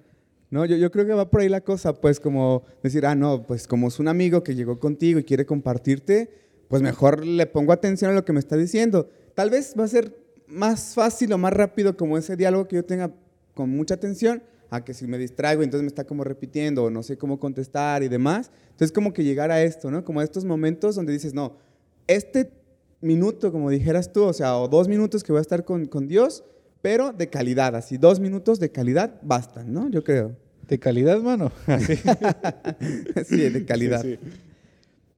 ¿No? 0.51 0.65
Yo, 0.65 0.77
yo 0.77 0.91
creo 0.91 1.07
que 1.07 1.13
va 1.13 1.31
por 1.31 1.41
ahí 1.41 1.49
la 1.49 1.61
cosa, 1.61 1.95
pues 1.95 2.19
como 2.19 2.65
decir, 2.83 3.07
ah, 3.07 3.15
no, 3.15 3.47
pues 3.47 3.69
como 3.69 3.89
es 3.89 4.01
un 4.01 4.09
amigo 4.09 4.43
que 4.43 4.55
llegó 4.55 4.81
contigo 4.81 5.21
y 5.21 5.25
quiere 5.25 5.47
compartirte, 5.47 6.31
pues 6.69 6.83
mejor 6.83 7.25
le 7.25 7.47
pongo 7.47 7.73
atención 7.73 8.11
a 8.11 8.15
lo 8.15 8.25
que 8.25 8.33
me 8.33 8.41
está 8.41 8.57
diciendo. 8.57 9.09
Tal 9.35 9.51
vez 9.51 9.75
va 9.79 9.85
a 9.85 9.89
ser 9.89 10.17
más 10.47 10.95
fácil 10.95 11.33
o 11.33 11.39
más 11.39 11.53
rápido 11.53 11.97
como 11.97 12.19
ese 12.19 12.37
diálogo 12.37 12.67
que 12.67 12.77
yo 12.77 12.85
tenga 12.85 13.13
con 13.55 13.71
mucha 13.71 13.95
atención 13.95 14.43
a 14.71 14.85
que 14.85 14.95
si 14.95 15.07
me 15.07 15.19
distraigo 15.19 15.63
entonces 15.63 15.83
me 15.83 15.89
está 15.89 16.05
como 16.05 16.23
repitiendo 16.23 16.85
o 16.85 16.91
no 16.91 17.03
sé 17.03 17.19
cómo 17.19 17.39
contestar 17.39 18.03
y 18.03 18.09
demás. 18.09 18.51
Entonces 18.71 18.93
como 18.93 19.13
que 19.13 19.25
llegar 19.25 19.51
a 19.51 19.63
esto, 19.63 19.91
¿no? 19.91 20.05
Como 20.05 20.21
a 20.21 20.25
estos 20.25 20.45
momentos 20.45 20.95
donde 20.95 21.13
dices, 21.13 21.35
no, 21.35 21.57
este 22.07 22.53
minuto, 23.01 23.51
como 23.53 23.71
dijeras 23.71 24.13
tú, 24.13 24.25
o 24.25 24.33
sea, 24.33 24.57
o 24.57 24.69
dos 24.69 24.89
minutos 24.89 25.25
que 25.25 25.33
voy 25.33 25.39
a 25.39 25.43
estar 25.43 25.65
con, 25.65 25.87
con 25.87 26.07
Dios, 26.07 26.45
pero 26.83 27.13
de 27.13 27.29
calidad, 27.29 27.75
así, 27.77 27.99
dos 27.99 28.21
minutos 28.21 28.59
de 28.61 28.71
calidad 28.71 29.15
bastan, 29.23 29.73
¿no? 29.73 29.89
Yo 29.89 30.03
creo. 30.03 30.37
¿De 30.69 30.79
calidad, 30.79 31.21
mano? 31.21 31.51
sí, 33.27 33.49
de 33.49 33.65
calidad. 33.65 34.05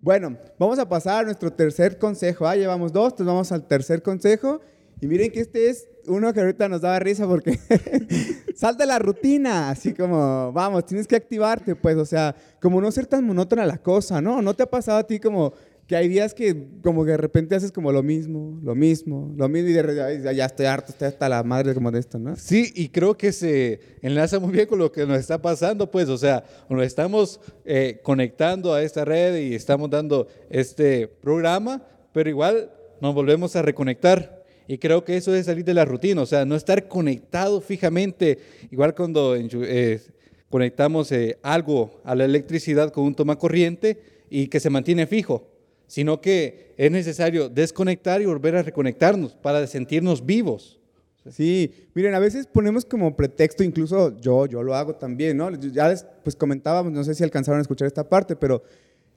Bueno, 0.00 0.37
vamos 0.59 0.78
a 0.78 0.88
pasar 0.88 1.21
a 1.21 1.26
nuestro 1.26 1.52
tercer 1.52 1.99
consejo. 1.99 2.47
Ah, 2.47 2.57
llevamos 2.57 2.92
dos, 2.92 3.12
entonces 3.12 3.26
vamos 3.26 3.52
al 3.52 3.66
tercer 3.66 4.02
consejo. 4.02 4.61
Y 5.00 5.07
miren 5.07 5.31
que 5.31 5.40
este 5.40 5.69
es 5.69 5.88
uno 6.07 6.33
que 6.33 6.40
ahorita 6.40 6.69
nos 6.69 6.81
daba 6.81 6.99
risa 6.99 7.26
porque 7.26 7.59
salta 8.57 8.87
la 8.87 8.99
rutina, 8.99 9.71
así 9.71 9.92
como, 9.92 10.52
vamos, 10.52 10.87
tienes 10.87 11.07
que 11.07 11.16
activarte, 11.16 11.75
pues, 11.76 11.97
o 11.97 12.04
sea, 12.04 12.35
como 12.61 12.81
no 12.81 12.90
ser 12.90 13.07
tan 13.07 13.25
monótona 13.25 13.66
la 13.66 13.78
cosa, 13.78 14.21
¿no? 14.21 14.42
¿No 14.42 14.54
te 14.54 14.62
ha 14.62 14.71
pasado 14.71 14.99
a 14.99 15.07
ti 15.07 15.19
como 15.19 15.52
que 15.87 15.97
hay 15.97 16.09
días 16.09 16.33
que 16.33 16.69
como 16.83 17.05
que 17.05 17.12
de 17.12 17.17
repente 17.17 17.55
haces 17.55 17.73
como 17.73 17.91
lo 17.93 18.03
mismo, 18.03 18.59
lo 18.62 18.75
mismo, 18.75 19.33
lo 19.37 19.49
mismo 19.49 19.69
y 19.69 19.73
de 19.73 20.21
ya, 20.23 20.33
ya 20.33 20.45
estoy 20.47 20.67
harto, 20.67 20.93
estoy 20.93 21.09
hasta 21.09 21.29
la 21.29 21.43
madre 21.43 21.75
como 21.75 21.91
de 21.91 21.99
esto, 21.99 22.19
¿no? 22.19 22.37
Sí, 22.37 22.73
y 22.75 22.89
creo 22.89 23.17
que 23.17 23.33
se 23.33 23.81
enlaza 24.01 24.39
muy 24.39 24.53
bien 24.53 24.67
con 24.67 24.79
lo 24.79 24.93
que 24.93 25.07
nos 25.07 25.19
está 25.19 25.43
pasando, 25.43 25.91
pues, 25.91 26.09
o 26.09 26.17
sea, 26.17 26.45
nos 26.69 26.85
estamos 26.85 27.41
eh, 27.65 28.01
conectando 28.03 28.73
a 28.73 28.83
esta 28.83 29.05
red 29.05 29.37
y 29.37 29.55
estamos 29.55 29.91
dando 29.91 30.29
este 30.51 31.09
programa, 31.09 31.83
pero 32.12 32.31
igual 32.31 32.71
nos 33.01 33.15
volvemos 33.15 33.57
a 33.57 33.62
reconectar. 33.62 34.43
Y 34.69 34.79
creo 34.79 35.05
que 35.05 35.17
eso 35.17 35.35
es 35.35 35.47
salir 35.47 35.65
de 35.65 35.75
la 35.75 35.85
rutina, 35.85 36.23
o 36.23 36.27
sea, 36.27 36.45
no 36.45 36.55
estar 36.55 36.87
conectado 36.87 37.61
fijamente, 37.61 38.39
igual 38.71 38.95
cuando 38.95 39.35
eh, 39.37 40.01
conectamos 40.49 41.11
eh, 41.11 41.37
algo 41.43 42.01
a 42.05 42.15
la 42.15 42.25
electricidad 42.25 42.93
con 42.93 43.05
un 43.05 43.15
toma 43.15 43.37
corriente 43.37 44.01
y 44.31 44.47
que 44.47 44.61
se 44.61 44.71
mantiene 44.71 45.07
fijo 45.07 45.52
sino 45.93 46.23
que 46.23 46.73
es 46.79 46.91
necesario 46.91 47.51
desconectar 47.51 48.23
y 48.23 48.25
volver 48.25 48.57
a 48.57 48.63
reconectarnos 48.63 49.35
para 49.35 49.67
sentirnos 49.67 50.25
vivos. 50.25 50.81
Sí, 51.29 51.71
miren, 51.93 52.15
a 52.15 52.19
veces 52.19 52.47
ponemos 52.47 52.87
como 52.87 53.15
pretexto, 53.15 53.63
incluso 53.63 54.19
yo, 54.19 54.47
yo 54.47 54.63
lo 54.63 54.75
hago 54.75 54.95
también, 54.95 55.37
¿no? 55.37 55.51
Ya 55.51 55.89
les, 55.91 56.07
pues 56.25 56.35
comentábamos, 56.35 56.93
no 56.93 57.05
sé 57.05 57.15
si 57.15 57.23
alcanzaron 57.23 57.59
a 57.59 57.61
escuchar 57.61 57.89
esta 57.89 58.09
parte, 58.09 58.37
pero 58.37 58.63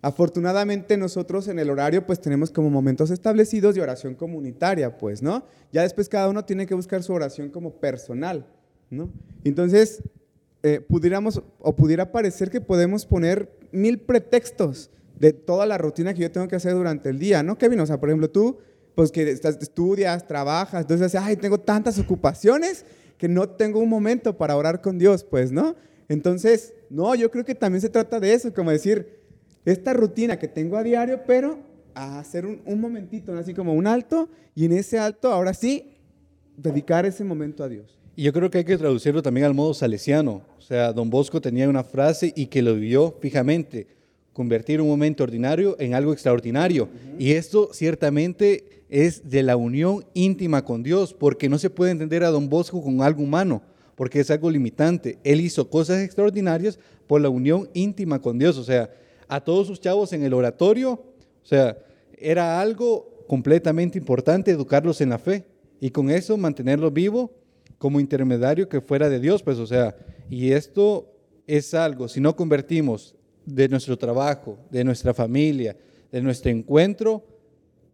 afortunadamente 0.01 0.97
nosotros 0.97 1.47
en 1.47 1.59
el 1.59 1.69
horario 1.69 2.05
pues 2.05 2.19
tenemos 2.19 2.51
como 2.51 2.69
momentos 2.69 3.09
establecidos 3.09 3.73
de 3.73 3.81
oración 3.81 4.13
comunitaria, 4.13 4.97
pues, 4.97 5.21
¿no? 5.21 5.45
Ya 5.71 5.83
después 5.83 6.09
cada 6.09 6.27
uno 6.27 6.43
tiene 6.43 6.65
que 6.65 6.75
buscar 6.75 7.03
su 7.03 7.13
oración 7.13 7.51
como 7.51 7.71
personal, 7.71 8.45
¿no? 8.89 9.09
Entonces, 9.45 10.03
eh, 10.61 10.81
pudiéramos 10.81 11.41
o 11.59 11.73
pudiera 11.73 12.11
parecer 12.11 12.49
que 12.49 12.59
podemos 12.59 13.05
poner 13.05 13.49
mil 13.71 13.97
pretextos 13.97 14.89
de 15.19 15.33
toda 15.33 15.65
la 15.65 15.77
rutina 15.77 16.13
que 16.13 16.21
yo 16.21 16.31
tengo 16.31 16.47
que 16.47 16.55
hacer 16.55 16.73
durante 16.73 17.09
el 17.09 17.19
día, 17.19 17.43
¿no, 17.43 17.57
Kevin? 17.57 17.79
O 17.79 17.85
sea, 17.85 17.99
por 17.99 18.09
ejemplo, 18.09 18.29
tú, 18.29 18.57
pues 18.95 19.11
que 19.11 19.29
estás, 19.29 19.57
estudias, 19.61 20.27
trabajas, 20.27 20.81
entonces, 20.81 21.15
ay, 21.15 21.35
tengo 21.35 21.59
tantas 21.59 21.99
ocupaciones 21.99 22.85
que 23.17 23.27
no 23.27 23.49
tengo 23.49 23.79
un 23.79 23.89
momento 23.89 24.37
para 24.37 24.55
orar 24.55 24.81
con 24.81 24.97
Dios, 24.97 25.23
pues, 25.23 25.51
¿no? 25.51 25.75
Entonces, 26.09 26.73
no, 26.89 27.15
yo 27.15 27.31
creo 27.31 27.45
que 27.45 27.55
también 27.55 27.81
se 27.81 27.89
trata 27.89 28.19
de 28.19 28.33
eso, 28.33 28.53
como 28.53 28.71
decir, 28.71 29.19
esta 29.63 29.93
rutina 29.93 30.37
que 30.37 30.47
tengo 30.47 30.77
a 30.77 30.83
diario, 30.83 31.21
pero 31.25 31.59
a 31.93 32.19
hacer 32.19 32.45
un, 32.45 32.61
un 32.65 32.79
momentito, 32.79 33.33
así 33.35 33.53
como 33.53 33.73
un 33.73 33.87
alto, 33.87 34.29
y 34.53 34.65
en 34.65 34.73
ese 34.73 34.99
alto, 34.99 35.31
ahora 35.31 35.53
sí, 35.53 35.95
dedicar 36.57 37.05
ese 37.05 37.23
momento 37.23 37.63
a 37.63 37.69
Dios. 37.69 37.97
Y 38.15 38.23
yo 38.23 38.33
creo 38.33 38.49
que 38.49 38.59
hay 38.59 38.63
que 38.63 38.77
traducirlo 38.77 39.21
también 39.21 39.45
al 39.45 39.53
modo 39.53 39.73
salesiano. 39.73 40.43
O 40.57 40.61
sea, 40.61 40.93
don 40.93 41.09
Bosco 41.09 41.41
tenía 41.41 41.67
una 41.67 41.83
frase 41.83 42.31
y 42.35 42.47
que 42.47 42.61
lo 42.61 42.75
vivió 42.75 43.17
fijamente, 43.19 43.87
convertir 44.35 44.81
un 44.81 44.89
momento 44.89 45.23
ordinario 45.23 45.77
en 45.79 45.93
algo 45.93 46.11
extraordinario. 46.11 46.89
Y 47.17 47.31
esto 47.31 47.69
ciertamente 47.71 48.83
es 48.89 49.29
de 49.29 49.43
la 49.43 49.55
unión 49.55 50.03
íntima 50.13 50.65
con 50.65 50.83
Dios, 50.83 51.13
porque 51.13 51.47
no 51.47 51.57
se 51.57 51.69
puede 51.69 51.91
entender 51.91 52.21
a 52.25 52.31
don 52.31 52.49
Bosco 52.49 52.83
con 52.83 53.01
algo 53.01 53.23
humano, 53.23 53.61
porque 53.95 54.19
es 54.19 54.29
algo 54.29 54.51
limitante. 54.51 55.19
Él 55.23 55.39
hizo 55.39 55.69
cosas 55.69 56.03
extraordinarias 56.03 56.77
por 57.07 57.21
la 57.21 57.29
unión 57.29 57.69
íntima 57.73 58.21
con 58.21 58.37
Dios. 58.37 58.57
O 58.57 58.65
sea, 58.65 58.89
a 59.29 59.39
todos 59.39 59.67
sus 59.67 59.79
chavos 59.79 60.11
en 60.11 60.23
el 60.23 60.33
oratorio, 60.33 60.91
o 60.91 61.45
sea, 61.45 61.77
era 62.17 62.59
algo 62.59 63.23
completamente 63.29 63.97
importante 63.97 64.51
educarlos 64.51 64.99
en 64.99 65.11
la 65.11 65.17
fe 65.17 65.45
y 65.79 65.91
con 65.91 66.11
eso 66.11 66.35
mantenerlos 66.35 66.91
vivos 66.91 67.29
como 67.77 68.01
intermediario 68.01 68.67
que 68.67 68.81
fuera 68.81 69.07
de 69.07 69.21
Dios, 69.21 69.41
pues, 69.43 69.59
o 69.59 69.65
sea, 69.65 69.95
y 70.29 70.51
esto 70.51 71.09
es 71.47 71.73
algo, 71.73 72.09
si 72.09 72.19
no 72.19 72.35
convertimos 72.35 73.15
de 73.45 73.67
nuestro 73.69 73.97
trabajo, 73.97 74.57
de 74.69 74.83
nuestra 74.83 75.13
familia, 75.13 75.75
de 76.11 76.21
nuestro 76.21 76.51
encuentro, 76.51 77.23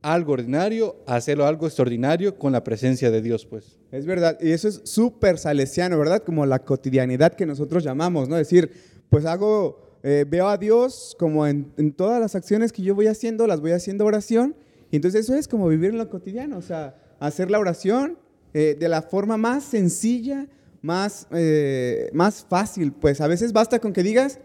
algo 0.02 0.34
ordinario, 0.34 0.96
hacerlo 1.06 1.46
algo 1.46 1.68
extraordinario 1.68 2.38
con 2.38 2.52
la 2.52 2.64
presencia 2.64 3.12
de 3.12 3.22
Dios, 3.22 3.46
pues. 3.46 3.78
Es 3.92 4.06
verdad, 4.06 4.38
y 4.42 4.52
eso 4.52 4.68
es 4.68 4.82
súper 4.84 5.38
salesiano, 5.38 5.98
¿verdad? 6.00 6.24
Como 6.24 6.46
la 6.46 6.60
cotidianidad 6.60 7.34
que 7.34 7.46
nosotros 7.46 7.84
llamamos, 7.84 8.28
¿no? 8.28 8.36
Decir, 8.36 8.72
pues 9.10 9.26
hago, 9.26 10.00
eh, 10.02 10.26
veo 10.28 10.48
a 10.48 10.58
Dios 10.58 11.16
como 11.20 11.46
en, 11.46 11.72
en, 11.78 11.92
todas 11.92 12.20
las 12.20 12.36
acciones 12.36 12.72
que 12.72 12.82
yo 12.82 12.96
voy 12.96 13.08
haciendo, 13.08 13.46
las 13.46 13.60
voy 13.60 13.72
haciendo 13.72 14.06
oración, 14.06 14.56
y 14.90 14.96
entonces 14.96 15.26
eso 15.26 15.36
es 15.36 15.48
como 15.48 15.68
vivir 15.68 15.92
en 15.92 15.98
lo 15.98 16.10
cotidiano, 16.10 16.58
o 16.58 16.62
sea, 16.62 16.96
hacer 17.20 17.52
la 17.52 17.60
oración 17.60 18.18
eh, 18.54 18.76
de 18.78 18.90
la 18.90 19.02
forma 19.02 19.38
más 19.38 19.64
sencilla, 19.64 20.48
más, 20.82 21.28
eh, 21.32 22.10
más 22.14 22.46
fácil. 22.48 22.92
Pues 22.92 23.22
a 23.22 23.28
veces 23.28 23.54
basta 23.54 23.80
con 23.80 23.94
que 23.94 24.04
digas, 24.04 24.40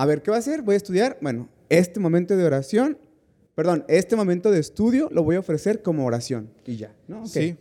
a 0.00 0.06
ver, 0.06 0.22
¿qué 0.22 0.30
va 0.30 0.38
a 0.38 0.40
hacer? 0.40 0.62
Voy 0.62 0.72
a 0.72 0.76
estudiar. 0.78 1.18
Bueno, 1.20 1.46
este 1.68 2.00
momento 2.00 2.34
de 2.34 2.42
oración, 2.42 2.96
perdón, 3.54 3.84
este 3.86 4.16
momento 4.16 4.50
de 4.50 4.58
estudio 4.58 5.10
lo 5.12 5.22
voy 5.22 5.36
a 5.36 5.40
ofrecer 5.40 5.82
como 5.82 6.06
oración 6.06 6.50
y 6.64 6.76
ya. 6.76 6.96
Sí. 7.26 7.54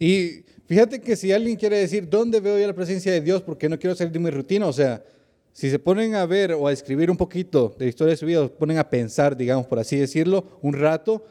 Y 0.00 0.42
fíjate 0.66 1.00
que 1.00 1.14
si 1.14 1.30
alguien 1.30 1.54
quiere 1.54 1.78
decir, 1.78 2.10
¿dónde 2.10 2.40
veo 2.40 2.58
yo 2.58 2.66
la 2.66 2.74
presencia 2.74 3.12
de 3.12 3.20
Dios? 3.20 3.40
Porque 3.42 3.68
no 3.68 3.78
quiero 3.78 3.94
salir 3.94 4.12
de 4.12 4.18
mi 4.18 4.30
rutina. 4.30 4.66
O 4.66 4.72
sea, 4.72 5.04
si 5.52 5.70
se 5.70 5.78
ponen 5.78 6.16
a 6.16 6.26
ver 6.26 6.54
o 6.54 6.66
a 6.66 6.72
escribir 6.72 7.08
un 7.08 7.16
poquito 7.16 7.72
de 7.78 7.84
la 7.84 7.88
historia 7.90 8.10
de 8.14 8.16
su 8.16 8.26
vida, 8.26 8.48
ponen 8.48 8.78
a 8.78 8.90
pensar, 8.90 9.36
digamos, 9.36 9.68
por 9.68 9.78
así 9.78 9.96
decirlo, 9.96 10.58
un 10.62 10.72
rato, 10.72 11.24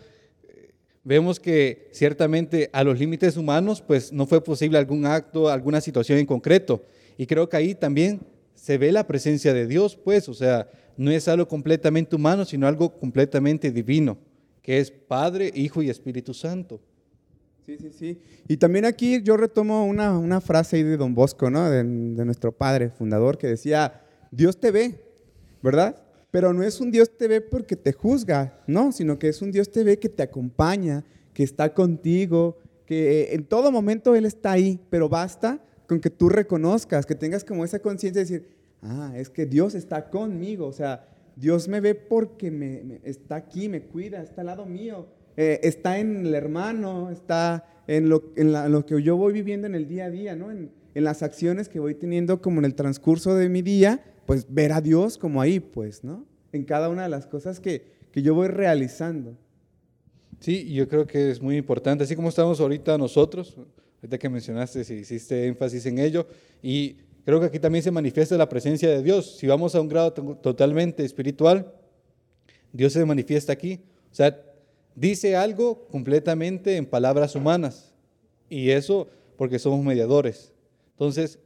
vemos 1.04 1.38
que 1.38 1.90
ciertamente 1.92 2.70
a 2.72 2.82
los 2.86 2.98
límites 2.98 3.36
humanos, 3.36 3.84
pues 3.86 4.14
no 4.14 4.26
fue 4.26 4.42
posible 4.42 4.78
algún 4.78 5.06
acto, 5.06 5.50
alguna 5.50 5.82
situación 5.82 6.18
en 6.18 6.26
concreto. 6.26 6.86
Y 7.18 7.26
creo 7.26 7.50
que 7.50 7.58
ahí 7.58 7.76
también 7.76 8.22
se 8.66 8.80
ve 8.80 8.92
la 8.92 9.06
presencia 9.06 9.54
de 9.54 9.68
Dios, 9.68 9.96
pues, 9.96 10.28
o 10.28 10.34
sea, 10.34 10.68
no 10.98 11.12
es 11.12 11.28
algo 11.28 11.48
completamente 11.48 12.16
humano, 12.16 12.46
sino 12.46 12.66
algo 12.66 12.98
completamente 12.98 13.70
divino, 13.70 14.18
que 14.64 14.80
es 14.80 14.90
Padre, 14.90 15.52
Hijo 15.54 15.84
y 15.84 15.92
Espíritu 15.92 16.34
Santo. 16.34 16.82
Sí, 17.64 17.78
sí, 17.80 17.92
sí. 17.92 18.20
Y 18.48 18.58
también 18.58 18.86
aquí 18.86 19.22
yo 19.22 19.38
retomo 19.38 19.86
una, 19.86 20.18
una 20.18 20.42
frase 20.42 20.78
ahí 20.78 20.84
de 20.84 20.98
Don 20.98 21.14
Bosco, 21.14 21.52
¿no? 21.52 21.70
De, 21.70 21.84
de 21.84 22.26
nuestro 22.26 22.52
padre 22.52 22.90
fundador, 22.90 23.38
que 23.38 23.46
decía, 23.46 24.02
Dios 24.32 24.60
te 24.60 24.72
ve, 24.72 25.00
¿verdad? 25.62 26.02
Pero 26.32 26.52
no 26.52 26.64
es 26.64 26.82
un 26.82 26.90
Dios 26.90 27.16
te 27.16 27.28
ve 27.28 27.42
porque 27.42 27.76
te 27.76 27.94
juzga, 27.94 28.64
no, 28.66 28.92
sino 28.92 29.20
que 29.20 29.30
es 29.30 29.44
un 29.44 29.52
Dios 29.52 29.72
te 29.72 29.84
ve 29.84 30.00
que 30.00 30.10
te 30.10 30.24
acompaña, 30.24 31.06
que 31.36 31.44
está 31.44 31.72
contigo, 31.72 32.58
que 32.88 33.22
eh, 33.22 33.36
en 33.36 33.46
todo 33.46 33.72
momento 33.72 34.16
Él 34.16 34.26
está 34.26 34.54
ahí, 34.54 34.80
pero 34.90 35.08
basta 35.08 35.62
con 35.88 36.00
que 36.00 36.10
tú 36.10 36.30
reconozcas, 36.30 37.06
que 37.06 37.16
tengas 37.16 37.44
como 37.44 37.64
esa 37.64 37.80
conciencia 37.80 38.24
de 38.24 38.30
decir, 38.30 38.55
ah, 38.86 39.14
es 39.16 39.30
que 39.30 39.46
Dios 39.46 39.76
está 39.76 40.10
conmigo, 40.10 40.68
o 40.68 40.74
sea, 40.74 41.08
Dios 41.36 41.68
me 41.68 41.82
ve 41.82 41.96
porque 41.96 42.52
me, 42.52 43.02
está 43.04 43.36
aquí, 43.36 43.68
me 43.68 43.82
cuida, 43.82 44.22
está 44.22 44.42
al 44.42 44.48
lado 44.48 44.66
mío, 44.66 45.08
eh, 45.36 45.60
está 45.64 46.00
en 46.00 46.26
el 46.26 46.36
hermano, 46.36 47.10
está 47.12 47.66
en 47.88 48.10
lo, 48.10 48.32
en, 48.36 48.52
lo, 48.72 48.86
que 48.86 49.02
yo 49.02 49.18
voy 49.18 49.34
viviendo 49.34 49.68
en 49.68 49.76
el 49.76 49.88
día 49.88 50.06
a 50.06 50.10
día, 50.10 50.36
¿no? 50.36 50.52
En, 50.52 50.72
las 50.94 51.24
acciones 51.24 51.68
que 51.68 51.78
voy 51.78 51.94
teniendo 51.94 52.42
como 52.42 52.60
en 52.60 52.66
el 52.66 52.74
transcurso 52.74 53.36
de 53.36 53.50
mi 53.50 53.62
día, 53.62 54.02
pues 54.26 54.48
ver 54.50 54.72
a 54.72 54.80
Dios 54.80 55.18
como 55.18 55.42
ahí, 55.42 55.60
pues, 55.60 56.06
¿no? 56.06 56.26
En 56.54 56.64
cada 56.64 56.88
una 56.88 57.04
de 57.04 57.10
las 57.10 57.28
cosas 57.28 57.60
que, 57.60 57.84
que 58.14 58.22
yo 58.22 58.34
voy 58.34 58.48
realizando. 58.48 59.38
Sí, 60.40 60.74
yo 60.74 60.88
creo 60.88 61.06
que 61.06 61.32
es 61.32 61.42
muy 61.42 61.58
importante, 61.58 62.06
así 62.06 62.16
como 62.16 62.30
estamos 62.30 62.62
ahorita 62.62 62.98
nosotros, 62.98 63.58
ahorita 63.98 64.18
que 64.18 64.30
mencionaste, 64.30 64.86
si 64.86 64.94
hiciste 64.94 65.48
énfasis 65.48 65.86
en 65.86 66.00
ello, 66.00 66.28
y 66.64 66.96
creo 67.26 67.40
que 67.40 67.48
aquí 67.48 67.60
también 67.60 67.84
se 67.84 67.92
manifiesta 67.92 68.38
la 68.38 68.48
presencia 68.48 68.90
de 68.90 69.04
Dios. 69.04 69.38
Si 69.38 69.48
vamos 69.48 69.76
a 69.76 69.82
un 69.82 69.90
grado 69.90 70.14
totalmente 70.14 71.04
espiritual, 71.04 71.74
Dios 72.72 72.94
se 72.94 73.04
manifiesta 73.04 73.52
aquí. 73.52 73.82
O 74.12 74.16
sea, 74.16 74.40
dice 74.96 75.36
algo 75.36 75.88
completamente 75.88 76.78
en 76.78 76.86
palabras 76.86 77.36
humanas, 77.36 77.94
y 78.50 78.70
eso 78.70 79.08
porque 79.38 79.60
somos 79.60 79.84
mediadores. 79.84 80.54
Entonces, 80.92 81.40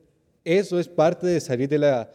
eso 0.44 0.80
es 0.80 0.88
parte 0.88 1.28
de 1.28 1.40
salir 1.40 1.70
de 1.70 1.80
la, 1.80 2.12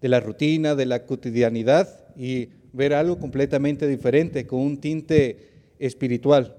de 0.00 0.08
la 0.08 0.20
rutina, 0.20 0.74
de 0.74 0.86
la 0.86 1.06
cotidianidad 1.06 1.88
y 2.16 2.48
ver 2.72 2.92
algo 2.92 3.18
completamente 3.18 3.86
diferente, 3.86 4.46
con 4.46 4.60
un 4.60 4.78
tinte 4.78 5.50
espiritual. 5.78 6.56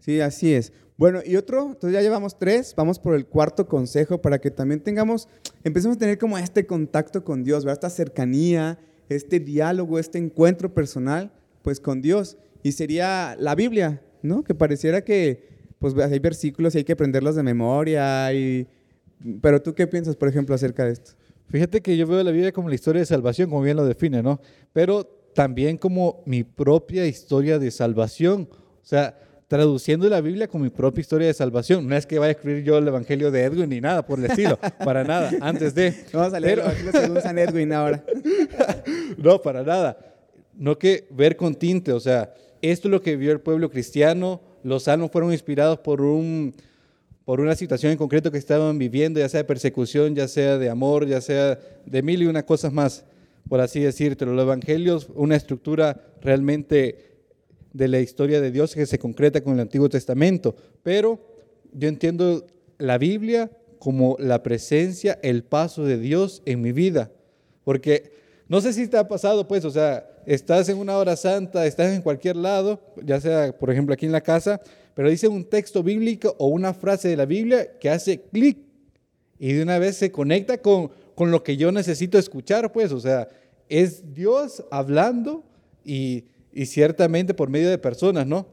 Sí, 0.00 0.20
así 0.20 0.52
es. 0.52 0.72
Bueno, 1.02 1.18
y 1.26 1.34
otro, 1.34 1.66
entonces 1.66 1.94
ya 1.94 2.00
llevamos 2.00 2.38
tres, 2.38 2.74
vamos 2.76 3.00
por 3.00 3.16
el 3.16 3.26
cuarto 3.26 3.66
consejo 3.66 4.22
para 4.22 4.40
que 4.40 4.52
también 4.52 4.78
tengamos, 4.78 5.28
empecemos 5.64 5.96
a 5.96 5.98
tener 5.98 6.16
como 6.16 6.38
este 6.38 6.64
contacto 6.64 7.24
con 7.24 7.42
Dios, 7.42 7.64
esta 7.66 7.90
cercanía, 7.90 8.78
este 9.08 9.40
diálogo, 9.40 9.98
este 9.98 10.18
encuentro 10.18 10.72
personal, 10.72 11.32
pues 11.62 11.80
con 11.80 12.02
Dios. 12.02 12.36
Y 12.62 12.70
sería 12.70 13.34
la 13.40 13.56
Biblia, 13.56 14.00
¿no? 14.22 14.44
Que 14.44 14.54
pareciera 14.54 15.02
que, 15.02 15.48
pues 15.80 15.92
hay 15.98 16.20
versículos 16.20 16.76
y 16.76 16.78
hay 16.78 16.84
que 16.84 16.92
aprenderlos 16.92 17.34
de 17.34 17.42
memoria, 17.42 18.32
y... 18.32 18.68
pero 19.40 19.60
tú 19.60 19.74
qué 19.74 19.88
piensas, 19.88 20.14
por 20.14 20.28
ejemplo, 20.28 20.54
acerca 20.54 20.84
de 20.84 20.92
esto? 20.92 21.14
Fíjate 21.48 21.80
que 21.80 21.96
yo 21.96 22.06
veo 22.06 22.22
la 22.22 22.30
Biblia 22.30 22.52
como 22.52 22.68
la 22.68 22.76
historia 22.76 23.00
de 23.00 23.06
salvación, 23.06 23.50
como 23.50 23.62
bien 23.62 23.76
lo 23.76 23.84
define, 23.84 24.22
¿no? 24.22 24.40
Pero 24.72 25.02
también 25.34 25.78
como 25.78 26.22
mi 26.26 26.44
propia 26.44 27.06
historia 27.06 27.58
de 27.58 27.72
salvación. 27.72 28.48
O 28.52 28.84
sea, 28.84 29.18
traduciendo 29.52 30.08
la 30.08 30.22
Biblia 30.22 30.48
como 30.48 30.64
mi 30.64 30.70
propia 30.70 31.02
historia 31.02 31.26
de 31.26 31.34
salvación. 31.34 31.86
No 31.86 31.94
es 31.94 32.06
que 32.06 32.18
vaya 32.18 32.28
a 32.28 32.32
escribir 32.32 32.64
yo 32.64 32.78
el 32.78 32.88
Evangelio 32.88 33.30
de 33.30 33.42
Edwin 33.42 33.68
ni 33.68 33.82
nada 33.82 34.06
por 34.06 34.18
el 34.18 34.24
estilo, 34.24 34.58
para 34.82 35.04
nada, 35.04 35.30
antes 35.42 35.74
de... 35.74 35.94
Vamos 36.10 36.32
a 36.32 36.40
leer 36.40 36.60
el 36.60 36.64
Evangelio 36.64 36.92
según 36.92 37.20
San 37.20 37.38
Edwin 37.38 37.70
ahora. 37.74 38.02
no, 39.18 39.42
para 39.42 39.62
nada. 39.62 39.98
No 40.54 40.78
que 40.78 41.06
ver 41.10 41.36
con 41.36 41.54
tinte, 41.54 41.92
o 41.92 42.00
sea, 42.00 42.32
esto 42.62 42.88
es 42.88 42.92
lo 42.92 43.02
que 43.02 43.14
vio 43.14 43.30
el 43.30 43.40
pueblo 43.40 43.68
cristiano, 43.68 44.40
los 44.62 44.84
salmos 44.84 45.10
fueron 45.10 45.30
inspirados 45.32 45.78
por 45.80 46.00
un 46.00 46.54
por 47.26 47.38
una 47.38 47.54
situación 47.54 47.92
en 47.92 47.98
concreto 47.98 48.32
que 48.32 48.38
estaban 48.38 48.78
viviendo, 48.78 49.20
ya 49.20 49.28
sea 49.28 49.40
de 49.40 49.44
persecución, 49.44 50.14
ya 50.14 50.28
sea 50.28 50.56
de 50.56 50.70
amor, 50.70 51.06
ya 51.06 51.20
sea 51.20 51.58
de 51.84 52.02
mil 52.02 52.22
y 52.22 52.26
una 52.26 52.42
cosas 52.42 52.72
más 52.72 53.04
por 53.48 53.60
así 53.60 53.80
decirte. 53.80 54.26
Los 54.26 54.40
evangelios, 54.40 55.08
una 55.14 55.36
estructura 55.36 56.00
realmente 56.20 57.11
de 57.72 57.88
la 57.88 58.00
historia 58.00 58.40
de 58.40 58.50
Dios 58.50 58.74
que 58.74 58.86
se 58.86 58.98
concreta 58.98 59.40
con 59.40 59.54
el 59.54 59.60
Antiguo 59.60 59.88
Testamento, 59.88 60.54
pero 60.82 61.20
yo 61.72 61.88
entiendo 61.88 62.46
la 62.78 62.98
Biblia 62.98 63.50
como 63.78 64.16
la 64.18 64.42
presencia, 64.42 65.18
el 65.22 65.42
paso 65.42 65.84
de 65.84 65.98
Dios 65.98 66.42
en 66.44 66.60
mi 66.60 66.72
vida, 66.72 67.10
porque 67.64 68.12
no 68.48 68.60
sé 68.60 68.72
si 68.72 68.86
te 68.86 68.98
ha 68.98 69.08
pasado, 69.08 69.48
pues, 69.48 69.64
o 69.64 69.70
sea, 69.70 70.08
estás 70.26 70.68
en 70.68 70.78
una 70.78 70.96
hora 70.96 71.16
santa, 71.16 71.66
estás 71.66 71.94
en 71.94 72.02
cualquier 72.02 72.36
lado, 72.36 72.80
ya 73.02 73.20
sea, 73.20 73.56
por 73.56 73.70
ejemplo, 73.70 73.94
aquí 73.94 74.06
en 74.06 74.12
la 74.12 74.20
casa, 74.20 74.60
pero 74.94 75.08
dice 75.08 75.26
un 75.26 75.44
texto 75.44 75.82
bíblico 75.82 76.36
o 76.38 76.48
una 76.48 76.74
frase 76.74 77.08
de 77.08 77.16
la 77.16 77.24
Biblia 77.24 77.78
que 77.78 77.88
hace 77.88 78.20
clic 78.20 78.58
y 79.38 79.54
de 79.54 79.62
una 79.62 79.78
vez 79.78 79.96
se 79.96 80.12
conecta 80.12 80.58
con, 80.58 80.90
con 81.14 81.30
lo 81.30 81.42
que 81.42 81.56
yo 81.56 81.72
necesito 81.72 82.18
escuchar, 82.18 82.72
pues, 82.72 82.92
o 82.92 83.00
sea, 83.00 83.28
es 83.68 84.12
Dios 84.12 84.64
hablando 84.70 85.44
y, 85.84 86.26
y 86.52 86.66
ciertamente 86.66 87.34
por 87.34 87.48
medio 87.48 87.70
de 87.70 87.78
personas, 87.78 88.26
¿no? 88.26 88.46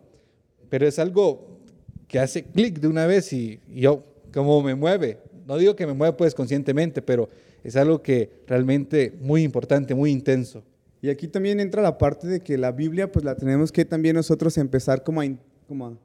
Pero 0.69 0.87
es 0.87 0.99
algo 0.99 1.59
que 2.07 2.19
hace 2.19 2.43
clic 2.43 2.79
de 2.79 2.87
una 2.87 3.05
vez 3.05 3.31
y, 3.33 3.59
yo, 3.73 4.03
como 4.33 4.61
me 4.61 4.75
mueve, 4.75 5.19
no 5.47 5.57
digo 5.57 5.75
que 5.75 5.85
me 5.85 5.93
mueva 5.93 6.15
pues 6.15 6.33
conscientemente, 6.33 7.01
pero 7.01 7.29
es 7.63 7.75
algo 7.75 8.01
que 8.01 8.29
realmente 8.47 9.13
muy 9.21 9.43
importante, 9.43 9.95
muy 9.95 10.11
intenso. 10.11 10.63
Y 11.01 11.09
aquí 11.09 11.27
también 11.27 11.59
entra 11.59 11.81
la 11.81 11.97
parte 11.97 12.27
de 12.27 12.41
que 12.41 12.57
la 12.57 12.71
Biblia, 12.71 13.11
pues 13.11 13.23
la 13.23 13.35
tenemos 13.35 13.71
que 13.71 13.85
también 13.85 14.15
nosotros 14.15 14.57
empezar 14.57 15.03
como 15.03 15.21
a, 15.21 15.25
como 15.67 15.97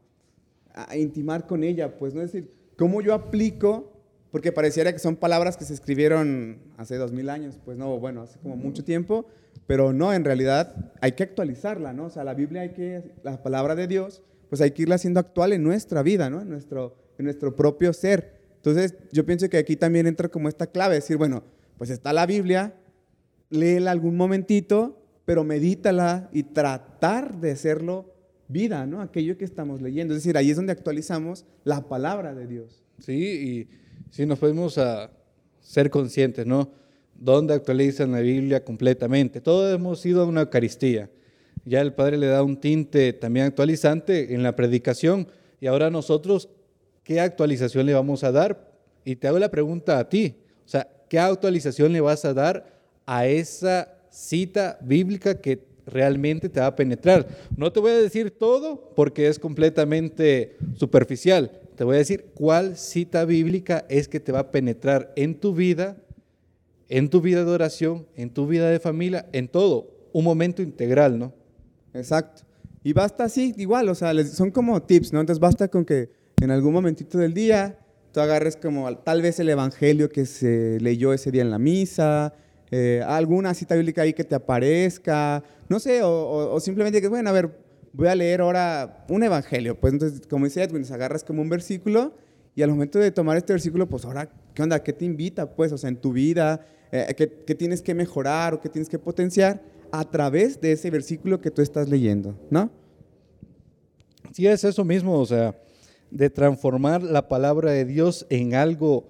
a, 0.75 0.97
intimar 0.97 1.47
con 1.47 1.65
ella, 1.65 1.97
pues, 1.97 2.15
¿no? 2.15 2.23
Es 2.23 2.33
decir, 2.33 2.51
¿cómo 2.77 3.01
yo 3.01 3.13
aplico? 3.15 3.93
Porque 4.31 4.53
pareciera 4.53 4.93
que 4.93 4.99
son 4.99 5.17
palabras 5.17 5.57
que 5.57 5.65
se 5.65 5.75
escribieron 5.75 6.59
hace 6.77 6.97
dos 6.97 7.13
mil 7.13 7.29
años, 7.29 7.59
pues 7.65 7.77
no, 7.77 7.99
bueno, 7.99 8.23
hace 8.23 8.39
como 8.41 8.57
mucho 8.57 8.85
tiempo, 8.85 9.27
pero 9.67 9.93
no, 9.93 10.13
en 10.13 10.25
realidad 10.25 10.93
hay 11.01 11.13
que 11.13 11.23
actualizarla, 11.23 11.93
¿no? 11.93 12.07
O 12.07 12.11
sea, 12.11 12.25
la 12.25 12.35
Biblia 12.35 12.63
hay 12.63 12.71
que, 12.71 13.13
la 13.23 13.43
palabra 13.43 13.75
de 13.75 13.87
Dios, 13.87 14.23
pues 14.49 14.61
hay 14.61 14.73
que 14.73 14.83
irla 14.83 14.97
haciendo 14.97 15.21
actual 15.21 15.53
en 15.53 15.63
nuestra 15.63 16.03
vida, 16.03 16.29
¿no? 16.31 16.41
En 16.41 16.51
nuestro, 16.51 16.97
en 17.19 17.25
nuestro 17.25 17.57
propio 17.57 17.93
ser. 17.93 18.35
Entonces, 18.57 18.95
yo 19.13 19.25
pienso 19.25 19.49
que 19.49 19.59
aquí 19.59 19.77
también 19.77 20.07
entra 20.07 20.29
como 20.29 20.49
esta 20.49 20.67
clave, 20.67 20.97
decir, 20.97 21.17
bueno, 21.17 21.45
pues 21.79 21.91
está 21.91 22.13
la 22.13 22.27
Biblia, 22.27 22.75
léela 23.51 23.91
algún 23.91 24.17
momentito, 24.17 25.03
pero 25.25 25.45
medítala 25.45 26.29
y 26.33 26.43
tratar 26.43 27.41
de 27.41 27.53
hacerlo 27.53 28.13
vida, 28.49 28.87
¿no? 28.87 29.01
Aquello 29.01 29.39
que 29.39 29.45
estamos 29.45 29.81
leyendo. 29.81 30.15
Es 30.15 30.21
decir, 30.23 30.37
ahí 30.37 30.51
es 30.51 30.57
donde 30.57 30.73
actualizamos 30.73 31.47
la 31.65 31.89
palabra 31.89 32.35
de 32.35 32.47
Dios. 32.47 32.85
Sí, 32.99 33.15
y 33.15 33.69
sí 34.11 34.27
nos 34.27 34.39
podemos 34.39 34.79
a 34.79 35.11
ser 35.61 35.91
conscientes, 35.91 36.47
¿no? 36.47 36.71
¿Dónde 37.25 37.55
actualizan 37.55 38.13
la 38.13 38.21
Biblia 38.21 38.63
completamente? 38.63 39.41
Todos 39.41 39.75
hemos 39.75 40.05
ido 40.05 40.21
a 40.21 40.27
una 40.27 40.43
Eucaristía. 40.43 41.09
Ya 41.65 41.81
el 41.81 41.95
Padre 41.95 42.19
le 42.19 42.27
da 42.27 42.43
un 42.43 42.61
tinte 42.61 43.15
también 43.15 43.47
actualizante 43.47 44.35
en 44.35 44.43
la 44.43 44.55
predicación 44.55 45.27
y 45.59 45.67
ahora 45.67 45.89
nosotros 45.89 46.51
¿qué 47.03 47.21
actualización 47.21 47.87
le 47.87 47.95
vamos 47.95 48.25
a 48.25 48.31
dar? 48.31 48.71
Y 49.07 49.17
te 49.17 49.27
hago 49.27 49.39
la 49.39 49.51
pregunta 49.51 49.99
a 49.99 50.07
ti, 50.07 50.37
o 50.67 50.69
sea, 50.69 50.87
¿qué 51.09 51.19
actualización 51.19 51.95
le 51.95 52.03
vas 52.03 52.27
a 52.27 52.35
dar 52.35 52.67
a 53.07 53.27
esa 53.27 53.97
cita 54.11 54.79
bíblica 54.83 55.41
que 55.41 55.65
realmente 55.87 56.51
te 56.51 56.61
va 56.61 56.67
a 56.67 56.77
penetrar? 56.77 57.27
No 57.57 57.73
te 57.73 57.81
voy 57.81 57.93
a 57.93 58.03
decir 58.03 58.33
todo 58.33 58.93
porque 58.95 59.29
es 59.29 59.39
completamente 59.39 60.59
superficial, 60.75 61.53
te 61.75 61.85
voy 61.85 61.95
a 61.95 62.01
decir 62.01 62.27
cuál 62.35 62.77
cita 62.77 63.25
bíblica 63.25 63.87
es 63.89 64.09
que 64.09 64.21
te 64.21 64.31
va 64.31 64.41
a 64.41 64.51
penetrar 64.51 65.11
en 65.17 65.35
tu 65.35 65.55
vida, 65.55 65.97
en 66.95 67.09
tu 67.09 67.21
vida 67.21 67.45
de 67.45 67.51
oración, 67.51 68.07
en 68.15 68.31
tu 68.31 68.47
vida 68.47 68.71
de 68.71 68.79
familia, 68.79 69.27
en 69.33 69.49
todo, 69.49 69.91
un 70.13 70.23
momento 70.23 70.63
integral, 70.63 71.19
¿no? 71.19 71.35
Exacto. 71.93 72.43
Y 72.85 72.93
basta 72.93 73.25
así, 73.25 73.53
igual, 73.57 73.89
o 73.89 73.97
sea, 73.97 74.13
son 74.27 74.53
como 74.53 74.81
tips, 74.81 75.13
¿no? 75.13 75.19
Entonces 75.19 75.41
basta 75.41 75.67
con 75.67 75.85
que 75.85 76.11
en 76.41 76.53
algún 76.53 76.73
momentito 76.73 77.19
del 77.19 77.35
día 77.35 77.81
tú 78.13 78.21
agarres 78.21 78.57
como 78.57 78.97
tal 78.99 79.23
vez 79.23 79.41
el 79.41 79.49
evangelio 79.49 80.09
que 80.09 80.25
se 80.25 80.79
leyó 80.79 81.13
ese 81.13 81.33
día 81.33 81.43
en 81.43 81.51
la 81.51 81.59
misa, 81.59 82.33
eh, 82.71 83.03
alguna 83.05 83.55
cita 83.55 83.75
bíblica 83.75 84.03
ahí 84.03 84.13
que 84.13 84.23
te 84.23 84.37
aparezca, 84.37 85.43
no 85.69 85.81
sé, 85.81 85.99
o, 86.05 86.61
simplemente 86.61 87.01
que, 87.01 87.09
bueno, 87.09 87.29
a 87.29 87.33
ver, 87.33 87.59
voy 87.93 88.07
a 88.07 88.15
leer 88.15 88.41
ahora 88.41 89.05
un 89.09 89.25
evangelio. 89.25 89.81
Pues 89.81 89.93
entonces, 89.95 90.29
como 90.29 90.45
dice 90.45 90.63
Edwin, 90.63 90.85
agarras 90.93 91.25
como 91.25 91.43
un 91.43 91.49
versículo 91.49 92.15
y 92.55 92.63
al 92.63 92.71
momento 92.71 92.99
de 92.99 93.11
tomar 93.11 93.37
este 93.37 93.53
versículo, 93.53 93.89
pues 93.89 94.05
ahora, 94.05 94.31
¿qué 94.55 94.63
onda? 94.63 94.83
¿Qué 94.83 94.93
te 94.93 95.05
invita? 95.05 95.55
Pues, 95.55 95.73
o 95.73 95.79
sea, 95.79 95.89
en 95.89 95.97
tu 95.97 96.13
vida, 96.13 96.65
eh, 96.93 97.13
¿qué, 97.17 97.29
¿qué, 97.47 97.55
tienes 97.55 97.83
que 97.83 97.95
mejorar 97.95 98.55
o 98.55 98.61
qué 98.61 98.69
tienes 98.69 98.89
que 98.89 98.99
potenciar 98.99 99.61
a 99.91 100.09
través 100.09 100.61
de 100.61 100.73
ese 100.73 100.91
versículo 100.91 101.41
que 101.41 101.51
tú 101.51 101.63
estás 101.63 101.89
leyendo, 101.89 102.39
¿no? 102.51 102.71
Sí, 104.33 104.47
es 104.47 104.65
eso 104.65 104.85
mismo, 104.85 105.19
o 105.19 105.27
sea, 105.27 105.57
de 106.11 106.31
transformar 106.31 107.03
la 107.03 107.29
palabra 107.29 107.71
de 107.71 107.85
Dios 107.85 108.27
en 108.31 108.55
algo 108.55 109.09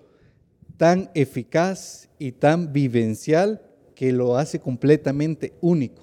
tan 0.76 1.10
eficaz 1.14 2.08
y 2.18 2.32
tan 2.32 2.72
vivencial 2.72 3.62
que 3.94 4.12
lo 4.12 4.36
hace 4.36 4.58
completamente 4.58 5.52
único. 5.60 6.02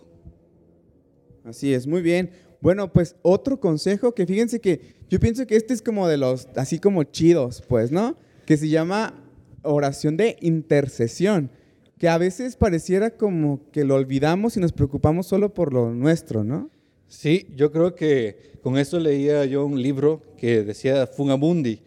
Así 1.44 1.74
es, 1.74 1.88
muy 1.88 2.02
bien. 2.02 2.32
Bueno, 2.62 2.94
pues 2.94 3.16
otro 3.24 3.60
consejo 3.60 4.14
que 4.14 4.28
fíjense 4.28 4.62
que 4.62 4.96
yo 5.10 5.20
pienso 5.20 5.48
que 5.48 5.56
este 5.56 5.74
es 5.74 5.82
como 5.82 6.08
de 6.08 6.18
los, 6.18 6.48
así 6.56 6.80
como 6.80 7.04
chidos, 7.04 7.64
pues, 7.68 7.92
¿no? 7.92 8.16
Que 8.46 8.56
se 8.56 8.70
llama 8.70 9.16
oración 9.64 10.16
de 10.16 10.38
intercesión, 10.42 11.50
que 11.98 12.08
a 12.08 12.20
veces 12.20 12.56
pareciera 12.56 13.10
como 13.12 13.62
que 13.72 13.84
lo 13.84 13.96
olvidamos 13.96 14.58
y 14.58 14.60
nos 14.60 14.74
preocupamos 14.74 15.26
solo 15.26 15.54
por 15.54 15.74
lo 15.74 15.92
nuestro, 15.92 16.44
¿no? 16.44 16.70
Sí, 17.08 17.48
yo 17.56 17.72
creo 17.72 17.96
que 17.96 18.52
con 18.62 18.78
esto 18.78 19.00
leía 19.00 19.44
yo 19.46 19.66
un 19.66 19.82
libro 19.82 20.22
que 20.38 20.64
decía 20.64 21.08
Fungamundi, 21.08 21.82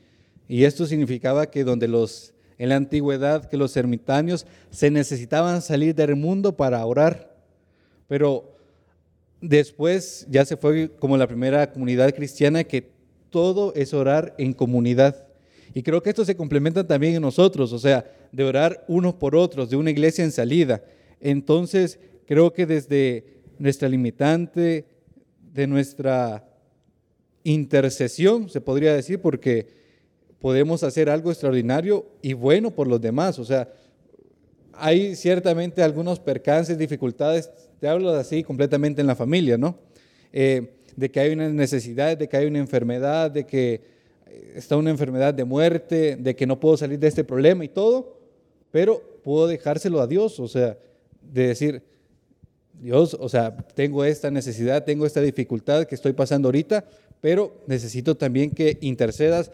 y 0.49 0.65
esto 0.65 0.87
significaba 0.87 1.47
que 1.47 1.65
donde 1.65 1.89
los, 1.89 2.35
en 2.59 2.69
la 2.69 2.77
antigüedad, 2.77 3.49
que 3.49 3.57
los 3.57 3.77
ermitaños 3.77 4.47
se 4.71 4.91
necesitaban 4.91 5.63
salir 5.63 5.95
del 5.95 6.17
mundo 6.17 6.57
para 6.57 6.85
orar, 6.85 7.35
pero 8.09 8.54
después 9.49 10.27
ya 10.31 10.45
se 10.45 10.57
fue 10.57 10.91
como 10.99 11.17
la 11.17 11.27
primera 11.27 11.71
comunidad 11.71 12.15
cristiana 12.15 12.65
que 12.65 12.91
todo 13.31 13.75
es 13.75 13.93
orar 13.93 14.35
en 14.39 14.53
comunidad. 14.53 15.27
Y 15.75 15.83
creo 15.83 16.03
que 16.03 16.11
esto 16.11 16.25
se 16.25 16.37
complementa 16.37 16.87
también 16.87 17.15
en 17.17 17.23
nosotros, 17.23 17.73
o 17.73 17.79
sea, 17.79 18.11
de 18.33 18.45
orar 18.45 18.85
unos 18.89 19.15
por 19.15 19.37
otros, 19.37 19.71
de 19.71 19.77
una 19.77 19.91
iglesia 19.91 20.25
en 20.25 20.33
salida. 20.33 20.83
Entonces, 21.21 21.99
creo 22.27 22.53
que 22.53 22.65
desde 22.65 23.43
nuestra 23.59 23.89
limitante, 23.89 24.87
de 25.53 25.67
nuestra 25.67 26.49
intercesión, 27.43 28.49
se 28.49 28.61
podría 28.61 28.95
decir, 28.95 29.21
porque 29.21 29.67
podemos 30.41 30.83
hacer 30.83 31.11
algo 31.11 31.31
extraordinario 31.31 32.07
y 32.23 32.33
bueno 32.33 32.71
por 32.71 32.87
los 32.87 33.01
demás. 33.01 33.39
O 33.39 33.45
sea, 33.45 33.73
hay 34.73 35.17
ciertamente 35.17 35.83
algunos 35.83 36.21
percances, 36.21 36.79
dificultades, 36.79 37.51
te 37.85 37.89
hablo 37.91 38.15
así 38.15 38.43
completamente 38.43 39.03
en 39.03 39.07
la 39.07 39.15
familia, 39.15 39.59
¿no? 39.59 39.77
Eh, 40.33 40.71
de 40.97 41.11
que 41.11 41.21
hay 41.21 41.35
una 41.35 41.51
necesidad, 41.51 42.17
de 42.17 42.31
que 42.31 42.39
hay 42.39 42.47
una 42.47 42.59
enfermedad, 42.59 43.31
de 43.31 43.45
que 43.45 43.83
está 44.55 44.79
una 44.79 44.89
enfermedad 44.89 45.35
de 45.35 45.45
muerte, 45.45 46.17
de 46.17 46.35
que 46.35 46.47
no 46.47 46.59
puedo 46.59 46.79
salir 46.79 46.99
de 46.99 47.09
este 47.09 47.25
problema 47.25 47.63
y 47.63 47.69
todo, 47.69 48.17
pero 48.71 49.03
puedo 49.23 49.47
dejárselo 49.47 50.01
a 50.01 50.07
Dios, 50.07 50.41
o 50.41 50.49
sea, 50.49 50.79
de 51.21 51.49
decir, 51.49 51.83
Dios, 52.81 53.19
o 53.21 53.29
sea, 53.29 53.55
tengo 53.55 54.03
esta 54.03 54.31
necesidad, 54.31 54.83
tengo 54.85 55.05
esta 55.05 55.21
dificultad 55.21 55.85
que 55.85 55.95
estoy 55.95 56.15
pasando 56.15 56.49
ahorita, 56.49 56.87
pero 57.21 57.53
necesito 57.67 58.15
también 58.15 58.53
que 58.53 58.79
intercedas 58.81 59.51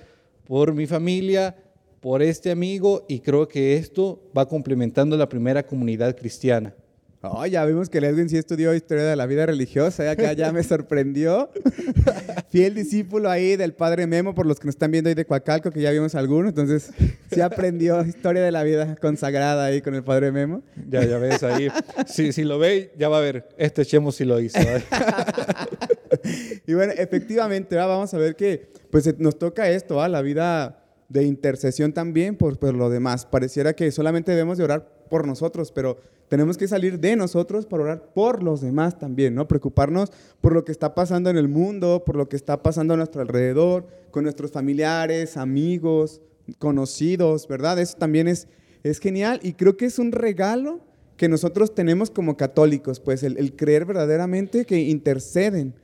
por 0.46 0.72
mi 0.72 0.86
familia, 0.86 1.56
por 1.98 2.22
este 2.22 2.52
amigo, 2.52 3.04
y 3.08 3.18
creo 3.18 3.48
que 3.48 3.74
esto 3.74 4.22
va 4.38 4.46
complementando 4.46 5.16
la 5.16 5.28
primera 5.28 5.66
comunidad 5.66 6.16
cristiana. 6.16 6.76
Oh, 7.22 7.44
ya 7.44 7.66
vimos 7.66 7.90
que 7.90 7.98
Edwin 7.98 8.30
sí 8.30 8.38
estudió 8.38 8.72
historia 8.74 9.04
de 9.04 9.14
la 9.14 9.26
vida 9.26 9.44
religiosa, 9.44 10.10
acá 10.10 10.32
ya 10.32 10.52
me 10.52 10.62
sorprendió. 10.62 11.50
Fiel 12.48 12.74
discípulo 12.74 13.28
ahí 13.28 13.56
del 13.56 13.74
padre 13.74 14.06
Memo, 14.06 14.34
por 14.34 14.46
los 14.46 14.58
que 14.58 14.64
nos 14.66 14.74
están 14.74 14.90
viendo 14.90 15.08
ahí 15.08 15.14
de 15.14 15.26
Coacalco, 15.26 15.70
que 15.70 15.82
ya 15.82 15.90
vimos 15.90 16.14
algunos, 16.14 16.48
entonces 16.48 16.92
sí 17.30 17.42
aprendió 17.42 18.02
historia 18.06 18.42
de 18.42 18.50
la 18.50 18.62
vida 18.62 18.96
consagrada 18.96 19.66
ahí 19.66 19.82
con 19.82 19.94
el 19.94 20.02
padre 20.02 20.32
Memo. 20.32 20.62
Ya, 20.88 21.04
ya 21.04 21.18
ves 21.18 21.42
ahí. 21.42 21.68
Si, 22.06 22.32
si 22.32 22.42
lo 22.44 22.58
ve, 22.58 22.94
ya 22.96 23.10
va 23.10 23.18
a 23.18 23.20
ver, 23.20 23.46
este 23.58 23.84
Chemo 23.84 24.12
sí 24.12 24.24
lo 24.24 24.40
hizo. 24.40 24.58
¿eh? 24.58 24.82
y 26.66 26.72
bueno, 26.72 26.94
efectivamente, 26.96 27.76
vamos 27.76 28.14
a 28.14 28.18
ver 28.18 28.34
que 28.34 28.72
pues 28.90 29.18
nos 29.18 29.38
toca 29.38 29.68
esto, 29.68 30.08
la 30.08 30.22
vida 30.22 30.84
de 31.10 31.24
intercesión 31.24 31.92
también 31.92 32.36
por, 32.36 32.58
por 32.58 32.72
lo 32.72 32.88
demás. 32.88 33.26
Pareciera 33.26 33.74
que 33.74 33.92
solamente 33.92 34.30
debemos 34.30 34.56
de 34.56 34.64
orar 34.64 34.88
por 35.10 35.26
nosotros, 35.26 35.70
pero 35.70 35.98
tenemos 36.30 36.56
que 36.56 36.68
salir 36.68 37.00
de 37.00 37.16
nosotros 37.16 37.66
para 37.66 37.82
orar 37.82 38.12
por 38.14 38.44
los 38.44 38.60
demás 38.60 38.96
también, 39.00 39.34
¿no? 39.34 39.48
Preocuparnos 39.48 40.12
por 40.40 40.52
lo 40.54 40.64
que 40.64 40.70
está 40.70 40.94
pasando 40.94 41.28
en 41.28 41.36
el 41.36 41.48
mundo, 41.48 42.04
por 42.06 42.14
lo 42.14 42.28
que 42.28 42.36
está 42.36 42.62
pasando 42.62 42.94
a 42.94 42.96
nuestro 42.96 43.20
alrededor, 43.20 43.88
con 44.12 44.22
nuestros 44.22 44.52
familiares, 44.52 45.36
amigos, 45.36 46.20
conocidos, 46.60 47.48
¿verdad? 47.48 47.80
Eso 47.80 47.98
también 47.98 48.28
es, 48.28 48.46
es 48.84 49.00
genial 49.00 49.40
y 49.42 49.54
creo 49.54 49.76
que 49.76 49.86
es 49.86 49.98
un 49.98 50.12
regalo 50.12 50.78
que 51.16 51.28
nosotros 51.28 51.74
tenemos 51.74 52.12
como 52.12 52.36
católicos, 52.36 53.00
pues 53.00 53.24
el, 53.24 53.36
el 53.36 53.56
creer 53.56 53.84
verdaderamente 53.84 54.64
que 54.64 54.78
interceden. 54.78 55.74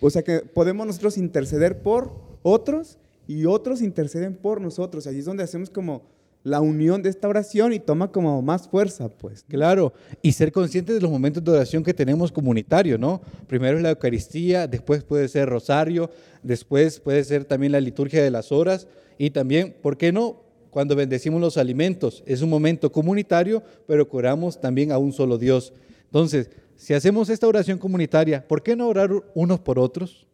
O 0.00 0.08
sea, 0.08 0.22
que 0.22 0.38
podemos 0.40 0.86
nosotros 0.86 1.18
interceder 1.18 1.82
por 1.82 2.14
otros 2.42 2.98
y 3.26 3.44
otros 3.44 3.82
interceden 3.82 4.36
por 4.36 4.62
nosotros. 4.62 5.06
Allí 5.06 5.18
es 5.18 5.26
donde 5.26 5.44
hacemos 5.44 5.68
como 5.68 6.02
la 6.44 6.60
unión 6.60 7.02
de 7.02 7.10
esta 7.10 7.28
oración 7.28 7.72
y 7.72 7.78
toma 7.78 8.10
como 8.10 8.42
más 8.42 8.68
fuerza, 8.68 9.08
pues. 9.08 9.44
Claro, 9.48 9.92
y 10.22 10.32
ser 10.32 10.50
conscientes 10.50 10.94
de 10.96 11.00
los 11.00 11.10
momentos 11.10 11.42
de 11.44 11.52
oración 11.52 11.84
que 11.84 11.94
tenemos 11.94 12.32
comunitario, 12.32 12.98
¿no? 12.98 13.20
Primero 13.46 13.76
es 13.76 13.82
la 13.82 13.90
Eucaristía, 13.90 14.66
después 14.66 15.04
puede 15.04 15.28
ser 15.28 15.48
rosario, 15.48 16.10
después 16.42 17.00
puede 17.00 17.22
ser 17.24 17.44
también 17.44 17.72
la 17.72 17.80
liturgia 17.80 18.22
de 18.22 18.30
las 18.30 18.50
horas 18.50 18.88
y 19.18 19.30
también, 19.30 19.76
¿por 19.80 19.96
qué 19.96 20.12
no? 20.12 20.42
Cuando 20.70 20.96
bendecimos 20.96 21.40
los 21.40 21.58
alimentos, 21.58 22.22
es 22.26 22.40
un 22.42 22.48
momento 22.48 22.90
comunitario, 22.90 23.62
pero 23.86 24.08
curamos 24.08 24.60
también 24.60 24.90
a 24.90 24.98
un 24.98 25.12
solo 25.12 25.38
Dios. 25.38 25.72
Entonces, 26.06 26.50
si 26.76 26.94
hacemos 26.94 27.28
esta 27.28 27.46
oración 27.46 27.78
comunitaria, 27.78 28.48
¿por 28.48 28.62
qué 28.62 28.74
no 28.74 28.88
orar 28.88 29.10
unos 29.34 29.60
por 29.60 29.78
otros? 29.78 30.26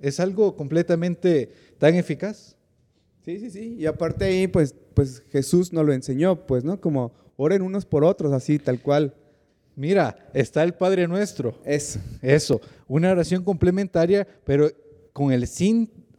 Es 0.00 0.20
algo 0.20 0.54
completamente 0.56 1.50
tan 1.78 1.94
eficaz. 1.94 2.57
Sí, 3.24 3.38
sí, 3.38 3.50
sí. 3.50 3.76
Y 3.78 3.86
aparte 3.86 4.24
ahí, 4.24 4.46
pues, 4.46 4.74
pues 4.94 5.22
Jesús 5.30 5.72
nos 5.72 5.84
lo 5.84 5.92
enseñó, 5.92 6.46
pues, 6.46 6.64
¿no? 6.64 6.80
Como 6.80 7.12
oren 7.36 7.62
unos 7.62 7.84
por 7.84 8.04
otros, 8.04 8.32
así, 8.32 8.58
tal 8.58 8.80
cual. 8.80 9.14
Mira, 9.76 10.28
está 10.34 10.62
el 10.64 10.74
Padre 10.74 11.06
Nuestro. 11.06 11.60
Eso. 11.64 12.00
Eso. 12.20 12.60
Una 12.88 13.12
oración 13.12 13.44
complementaria, 13.44 14.26
pero 14.44 14.70
con, 15.12 15.32
el 15.32 15.46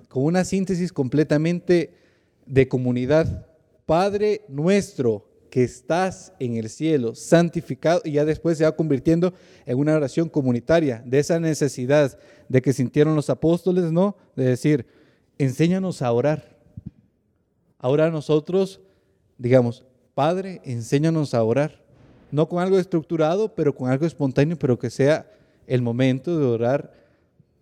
con 0.07 0.23
una 0.23 0.45
síntesis 0.45 0.93
completamente 0.93 1.93
de 2.45 2.67
comunidad. 2.67 3.47
Padre 3.85 4.41
Nuestro 4.47 5.29
que 5.49 5.63
estás 5.63 6.33
en 6.39 6.57
el 6.57 6.69
cielo, 6.69 7.15
santificado, 7.15 8.01
y 8.05 8.13
ya 8.13 8.25
después 8.25 8.57
se 8.57 8.63
va 8.63 8.75
convirtiendo 8.75 9.33
en 9.65 9.77
una 9.77 9.95
oración 9.95 10.29
comunitaria, 10.29 11.01
de 11.05 11.19
esa 11.19 11.39
necesidad 11.39 12.17
de 12.47 12.61
que 12.61 12.73
sintieron 12.73 13.15
los 13.15 13.29
apóstoles, 13.29 13.91
¿no? 13.91 14.15
De 14.35 14.45
decir, 14.45 14.85
enséñanos 15.37 16.01
a 16.01 16.11
orar. 16.11 16.48
Ahora 17.79 18.11
nosotros, 18.11 18.81
digamos, 19.37 19.85
Padre, 20.13 20.61
enséñanos 20.65 21.33
a 21.33 21.43
orar. 21.43 21.81
No 22.31 22.47
con 22.47 22.61
algo 22.61 22.77
estructurado, 22.77 23.55
pero 23.55 23.73
con 23.73 23.89
algo 23.89 24.05
espontáneo, 24.05 24.59
pero 24.59 24.77
que 24.77 24.89
sea 24.89 25.31
el 25.65 25.81
momento 25.81 26.37
de 26.37 26.45
orar 26.45 26.93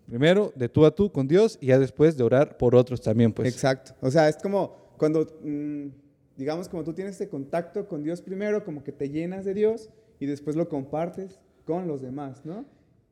primero 0.08 0.51
de 0.56 0.67
tú 0.67 0.86
a 0.86 0.91
tú 0.95 1.12
con 1.12 1.27
Dios 1.27 1.58
y 1.62 1.67
ya 1.67 1.77
después 1.80 2.17
de 2.17 2.23
orar 2.23 2.58
por 2.58 2.75
otros 2.75 3.01
también, 3.01 3.32
pues. 3.32 3.53
Exacto. 3.53 3.93
O 4.01 4.10
sea, 4.10 4.27
es 4.27 4.38
como 4.38 4.75
cuando, 4.97 5.27
mm, 5.43 5.88
digamos, 6.36 6.67
como 6.67 6.84
tú 6.84 6.93
tienes 6.93 7.13
este 7.13 7.30
contacto 7.30 7.88
con 7.88 8.03
Dios 8.03 8.21
primero, 8.21 8.65
como 8.65 8.84
que 8.84 8.91
te 8.91 9.10
llenas 9.10 9.45
de 9.45 9.53
Dios 9.53 9.89
y 10.19 10.25
después 10.25 10.56
lo 10.56 10.67
compartes 10.67 11.39
con 11.65 11.88
los 11.88 12.01
demás, 12.01 12.43
¿no? 12.43 12.65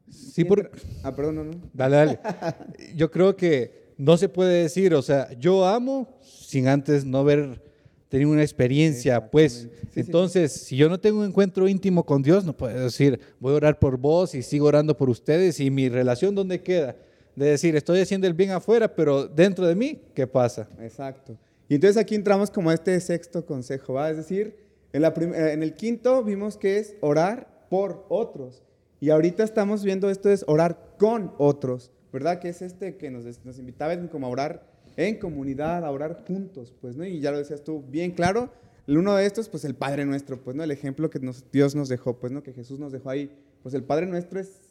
Sí, 0.09 0.43
por... 0.43 0.71
Ah, 1.03 1.15
perdón, 1.15 1.35
no, 1.35 1.43
no. 1.43 1.51
Dale, 1.73 1.95
dale. 1.95 2.19
Yo 2.95 3.11
creo 3.11 3.35
que 3.35 3.84
no 3.97 4.17
se 4.17 4.29
puede 4.29 4.63
decir, 4.63 4.93
o 4.93 5.01
sea, 5.01 5.31
yo 5.39 5.65
amo 5.65 6.19
sin 6.21 6.67
antes 6.67 7.05
no 7.05 7.19
haber 7.19 7.61
tenido 8.09 8.31
una 8.31 8.43
experiencia, 8.43 9.29
pues. 9.29 9.67
Entonces, 9.95 10.51
si 10.51 10.75
yo 10.75 10.89
no 10.89 10.99
tengo 10.99 11.19
un 11.19 11.25
encuentro 11.25 11.67
íntimo 11.67 12.05
con 12.05 12.21
Dios, 12.21 12.45
no 12.45 12.55
puedo 12.55 12.83
decir, 12.83 13.19
voy 13.39 13.53
a 13.53 13.57
orar 13.57 13.79
por 13.79 13.97
vos 13.97 14.35
y 14.35 14.41
sigo 14.41 14.67
orando 14.67 14.95
por 14.95 15.09
ustedes 15.09 15.59
y 15.59 15.69
mi 15.71 15.89
relación, 15.89 16.35
¿dónde 16.35 16.61
queda? 16.61 16.95
De 17.35 17.47
decir, 17.47 17.75
estoy 17.75 17.99
haciendo 17.99 18.27
el 18.27 18.33
bien 18.33 18.51
afuera, 18.51 18.95
pero 18.95 19.27
dentro 19.27 19.67
de 19.67 19.75
mí, 19.75 20.01
¿qué 20.13 20.27
pasa? 20.27 20.67
Exacto. 20.79 21.37
Y 21.67 21.75
entonces 21.75 21.97
aquí 21.97 22.15
entramos 22.15 22.51
como 22.51 22.69
a 22.69 22.73
este 22.73 22.99
sexto 22.99 23.45
consejo, 23.45 23.93
¿va? 23.93 24.09
Es 24.09 24.17
decir, 24.17 24.55
en, 24.93 25.01
la 25.01 25.09
eh, 25.09 25.53
en 25.53 25.63
el 25.63 25.73
quinto 25.73 26.23
vimos 26.23 26.57
que 26.57 26.77
es 26.77 26.95
orar 27.01 27.65
por 27.69 28.05
otros. 28.09 28.63
Y 29.01 29.09
ahorita 29.09 29.43
estamos 29.43 29.83
viendo 29.83 30.09
esto 30.09 30.29
es 30.29 30.45
orar 30.47 30.95
con 30.97 31.33
otros. 31.37 31.91
¿Verdad? 32.15 32.39
Que 32.39 32.47
es 32.47 32.61
este 32.61 32.95
que 32.95 33.11
nos, 33.11 33.25
nos 33.43 33.59
invitaba 33.59 33.93
como 34.07 34.25
a 34.25 34.29
orar 34.29 34.65
en 34.95 35.19
comunidad, 35.19 35.83
a 35.83 35.91
orar 35.91 36.23
juntos, 36.25 36.73
pues, 36.79 36.95
¿no? 36.95 37.05
Y 37.05 37.19
ya 37.19 37.29
lo 37.29 37.37
decías 37.37 37.61
tú 37.61 37.83
bien 37.89 38.11
claro, 38.11 38.49
uno 38.87 39.17
de 39.17 39.25
estos, 39.25 39.49
pues 39.49 39.65
el 39.65 39.75
Padre 39.75 40.05
Nuestro, 40.05 40.41
pues, 40.41 40.55
¿no? 40.55 40.63
El 40.63 40.71
ejemplo 40.71 41.09
que 41.09 41.19
Dios 41.51 41.75
nos 41.75 41.89
dejó, 41.89 42.17
pues, 42.17 42.31
¿no? 42.31 42.41
Que 42.41 42.53
Jesús 42.53 42.79
nos 42.79 42.93
dejó 42.93 43.09
ahí, 43.09 43.29
pues 43.61 43.75
el 43.75 43.83
Padre 43.83 44.05
Nuestro 44.05 44.39
es 44.39 44.61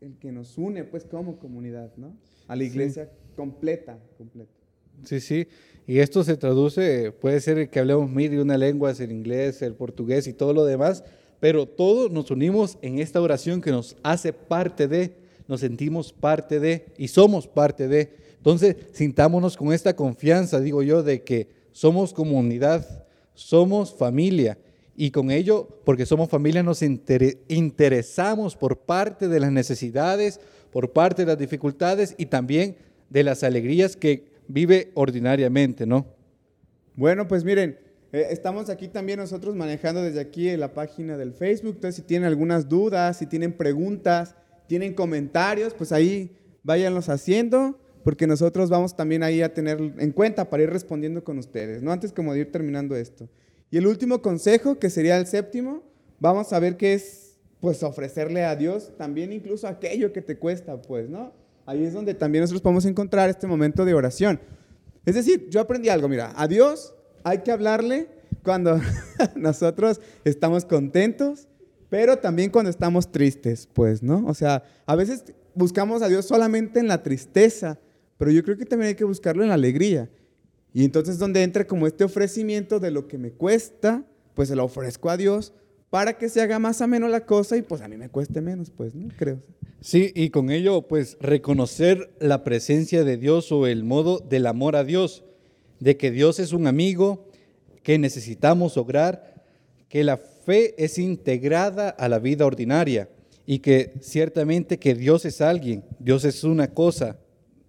el 0.00 0.16
que 0.16 0.32
nos 0.32 0.56
une, 0.56 0.82
pues, 0.84 1.04
como 1.04 1.38
comunidad, 1.38 1.92
¿no? 1.98 2.16
A 2.48 2.56
la 2.56 2.64
iglesia 2.64 3.10
completa, 3.36 3.98
completa. 4.16 4.50
Sí, 5.02 5.20
sí. 5.20 5.46
Y 5.86 5.98
esto 5.98 6.24
se 6.24 6.38
traduce, 6.38 7.12
puede 7.12 7.38
ser 7.42 7.68
que 7.68 7.80
hablemos 7.80 8.08
mil 8.08 8.30
de 8.30 8.40
una 8.40 8.56
lengua, 8.56 8.92
el 8.98 9.12
inglés, 9.12 9.60
el 9.60 9.74
portugués 9.74 10.26
y 10.26 10.32
todo 10.32 10.54
lo 10.54 10.64
demás, 10.64 11.04
pero 11.38 11.66
todos 11.66 12.10
nos 12.10 12.30
unimos 12.30 12.78
en 12.80 12.98
esta 12.98 13.20
oración 13.20 13.60
que 13.60 13.72
nos 13.72 13.94
hace 14.02 14.32
parte 14.32 14.88
de 14.88 15.23
nos 15.46 15.60
sentimos 15.60 16.12
parte 16.12 16.60
de 16.60 16.86
y 16.96 17.08
somos 17.08 17.46
parte 17.46 17.88
de. 17.88 18.16
Entonces, 18.36 18.76
sintámonos 18.92 19.56
con 19.56 19.72
esta 19.72 19.96
confianza, 19.96 20.60
digo 20.60 20.82
yo, 20.82 21.02
de 21.02 21.22
que 21.22 21.48
somos 21.72 22.12
comunidad, 22.12 23.06
somos 23.34 23.94
familia. 23.94 24.58
Y 24.96 25.10
con 25.10 25.30
ello, 25.30 25.80
porque 25.84 26.06
somos 26.06 26.28
familia, 26.28 26.62
nos 26.62 26.80
interesamos 26.82 28.54
por 28.54 28.78
parte 28.78 29.26
de 29.28 29.40
las 29.40 29.50
necesidades, 29.50 30.40
por 30.70 30.92
parte 30.92 31.22
de 31.22 31.26
las 31.26 31.38
dificultades 31.38 32.14
y 32.16 32.26
también 32.26 32.76
de 33.10 33.24
las 33.24 33.42
alegrías 33.42 33.96
que 33.96 34.28
vive 34.46 34.92
ordinariamente, 34.94 35.86
¿no? 35.86 36.06
Bueno, 36.94 37.26
pues 37.26 37.44
miren, 37.44 37.78
eh, 38.12 38.28
estamos 38.30 38.70
aquí 38.70 38.86
también 38.86 39.18
nosotros 39.18 39.56
manejando 39.56 40.00
desde 40.00 40.20
aquí 40.20 40.48
en 40.48 40.60
la 40.60 40.72
página 40.72 41.16
del 41.16 41.32
Facebook. 41.32 41.74
Entonces, 41.74 41.96
si 41.96 42.02
tienen 42.02 42.28
algunas 42.28 42.68
dudas, 42.68 43.16
si 43.16 43.26
tienen 43.26 43.52
preguntas, 43.52 44.36
tienen 44.66 44.94
comentarios, 44.94 45.74
pues 45.74 45.92
ahí 45.92 46.36
váyanlos 46.62 47.08
haciendo, 47.08 47.78
porque 48.02 48.26
nosotros 48.26 48.70
vamos 48.70 48.96
también 48.96 49.22
ahí 49.22 49.42
a 49.42 49.54
tener 49.54 49.78
en 49.98 50.12
cuenta 50.12 50.50
para 50.50 50.62
ir 50.62 50.70
respondiendo 50.70 51.24
con 51.24 51.38
ustedes, 51.38 51.82
¿no? 51.82 51.90
Antes 51.92 52.12
como 52.12 52.34
de 52.34 52.40
ir 52.40 52.52
terminando 52.52 52.96
esto. 52.96 53.28
Y 53.70 53.78
el 53.78 53.86
último 53.86 54.20
consejo, 54.22 54.78
que 54.78 54.90
sería 54.90 55.16
el 55.16 55.26
séptimo, 55.26 55.82
vamos 56.20 56.52
a 56.52 56.60
ver 56.60 56.76
qué 56.76 56.94
es, 56.94 57.38
pues, 57.60 57.82
ofrecerle 57.82 58.44
a 58.44 58.56
Dios 58.56 58.92
también 58.96 59.32
incluso 59.32 59.66
aquello 59.66 60.12
que 60.12 60.22
te 60.22 60.36
cuesta, 60.36 60.80
pues, 60.80 61.08
¿no? 61.08 61.32
Ahí 61.66 61.82
es 61.82 61.94
donde 61.94 62.14
también 62.14 62.42
nosotros 62.42 62.62
podemos 62.62 62.84
encontrar 62.84 63.30
este 63.30 63.46
momento 63.46 63.84
de 63.84 63.94
oración. 63.94 64.38
Es 65.06 65.14
decir, 65.14 65.48
yo 65.48 65.60
aprendí 65.60 65.88
algo, 65.88 66.08
mira, 66.08 66.32
a 66.36 66.46
Dios 66.46 66.94
hay 67.24 67.38
que 67.38 67.50
hablarle 67.50 68.08
cuando 68.42 68.80
nosotros 69.34 70.00
estamos 70.24 70.64
contentos, 70.66 71.48
pero 71.94 72.18
también 72.18 72.50
cuando 72.50 72.72
estamos 72.72 73.12
tristes, 73.12 73.68
pues, 73.72 74.02
¿no? 74.02 74.24
O 74.26 74.34
sea, 74.34 74.64
a 74.84 74.96
veces 74.96 75.26
buscamos 75.54 76.02
a 76.02 76.08
Dios 76.08 76.24
solamente 76.24 76.80
en 76.80 76.88
la 76.88 77.04
tristeza, 77.04 77.78
pero 78.18 78.32
yo 78.32 78.42
creo 78.42 78.58
que 78.58 78.66
también 78.66 78.88
hay 78.88 78.94
que 78.96 79.04
buscarlo 79.04 79.44
en 79.44 79.50
la 79.50 79.54
alegría. 79.54 80.10
Y 80.72 80.84
entonces 80.84 81.20
donde 81.20 81.44
entra 81.44 81.68
como 81.68 81.86
este 81.86 82.02
ofrecimiento 82.02 82.80
de 82.80 82.90
lo 82.90 83.06
que 83.06 83.16
me 83.16 83.30
cuesta, 83.30 84.04
pues 84.34 84.48
se 84.48 84.56
lo 84.56 84.64
ofrezco 84.64 85.08
a 85.08 85.16
Dios 85.16 85.52
para 85.88 86.18
que 86.18 86.28
se 86.28 86.40
haga 86.40 86.58
más 86.58 86.80
ameno 86.80 87.06
la 87.06 87.26
cosa 87.26 87.56
y 87.56 87.62
pues 87.62 87.80
a 87.80 87.86
mí 87.86 87.96
me 87.96 88.08
cueste 88.08 88.40
menos, 88.40 88.70
pues, 88.70 88.96
¿no? 88.96 89.14
Creo. 89.16 89.38
Sí, 89.80 90.10
y 90.16 90.30
con 90.30 90.50
ello 90.50 90.88
pues 90.88 91.16
reconocer 91.20 92.12
la 92.18 92.42
presencia 92.42 93.04
de 93.04 93.18
Dios 93.18 93.52
o 93.52 93.68
el 93.68 93.84
modo 93.84 94.18
del 94.18 94.48
amor 94.48 94.74
a 94.74 94.82
Dios, 94.82 95.22
de 95.78 95.96
que 95.96 96.10
Dios 96.10 96.40
es 96.40 96.52
un 96.52 96.66
amigo 96.66 97.28
que 97.84 98.00
necesitamos 98.00 98.74
lograr, 98.74 99.44
que 99.88 100.02
la 100.02 100.20
fe 100.44 100.74
es 100.82 100.98
integrada 100.98 101.88
a 101.88 102.08
la 102.08 102.18
vida 102.18 102.46
ordinaria 102.46 103.08
y 103.46 103.58
que 103.58 103.94
ciertamente 104.00 104.78
que 104.78 104.94
Dios 104.94 105.24
es 105.24 105.40
alguien, 105.40 105.84
Dios 105.98 106.24
es 106.24 106.44
una 106.44 106.72
cosa. 106.72 107.18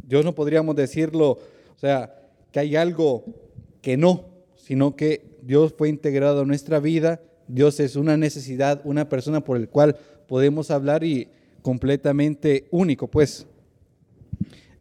Dios 0.03 0.23
no 0.23 0.35
podríamos 0.35 0.75
decirlo, 0.75 1.31
o 1.31 1.79
sea, 1.79 2.15
que 2.51 2.59
hay 2.59 2.75
algo 2.75 3.25
que 3.81 3.97
no, 3.97 4.25
sino 4.55 4.95
que 4.95 5.37
Dios 5.41 5.73
fue 5.77 5.89
integrado 5.89 6.41
a 6.41 6.45
nuestra 6.45 6.79
vida, 6.79 7.21
Dios 7.47 7.79
es 7.79 7.95
una 7.95 8.17
necesidad, 8.17 8.81
una 8.83 9.09
persona 9.09 9.43
por 9.43 9.57
el 9.57 9.69
cual 9.69 9.97
podemos 10.27 10.71
hablar 10.71 11.03
y 11.03 11.27
completamente 11.61 12.67
único, 12.71 13.07
pues. 13.07 13.45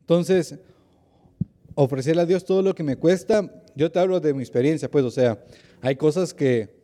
Entonces, 0.01 0.57
ofrecerle 1.75 2.23
a 2.23 2.27
Dios 2.27 2.45
todo 2.45 2.63
lo 2.63 2.75
que 2.75 2.83
me 2.83 2.97
cuesta, 2.97 3.63
yo 3.75 3.91
te 3.91 3.99
hablo 3.99 4.21
de 4.21 4.35
mi 4.35 4.43
experiencia, 4.43 4.91
pues, 4.91 5.05
o 5.05 5.11
sea, 5.11 5.43
hay 5.81 5.97
cosas 5.97 6.33
que 6.33 6.84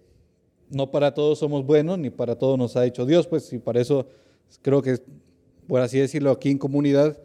no 0.70 0.90
para 0.90 1.12
todos 1.12 1.38
somos 1.38 1.66
buenos, 1.66 1.98
ni 1.98 2.11
para 2.11 2.37
todos 2.37 2.59
nos 2.59 2.76
ha 2.76 2.87
hecho 2.87 3.04
Dios, 3.04 3.26
pues, 3.26 3.52
y 3.52 3.59
para 3.59 3.80
eso 3.80 4.06
creo 4.62 4.83
que, 4.83 4.98
por 5.66 5.80
así 5.80 5.98
decirlo, 5.98 6.30
aquí 6.30 6.50
en 6.50 6.59
comunidad, 6.59 7.18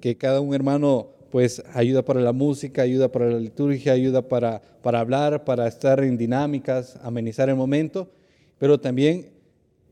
que 0.00 0.16
cada 0.16 0.40
un 0.40 0.54
hermano, 0.54 1.08
pues, 1.30 1.62
ayuda 1.74 2.04
para 2.04 2.20
la 2.20 2.32
música, 2.32 2.82
ayuda 2.82 3.10
para 3.10 3.30
la 3.30 3.38
liturgia, 3.38 3.92
ayuda 3.92 4.28
para, 4.28 4.60
para 4.82 5.00
hablar, 5.00 5.44
para 5.44 5.66
estar 5.66 6.02
en 6.02 6.16
dinámicas, 6.16 6.98
amenizar 7.02 7.48
el 7.48 7.56
momento, 7.56 8.10
pero 8.58 8.78
también 8.78 9.30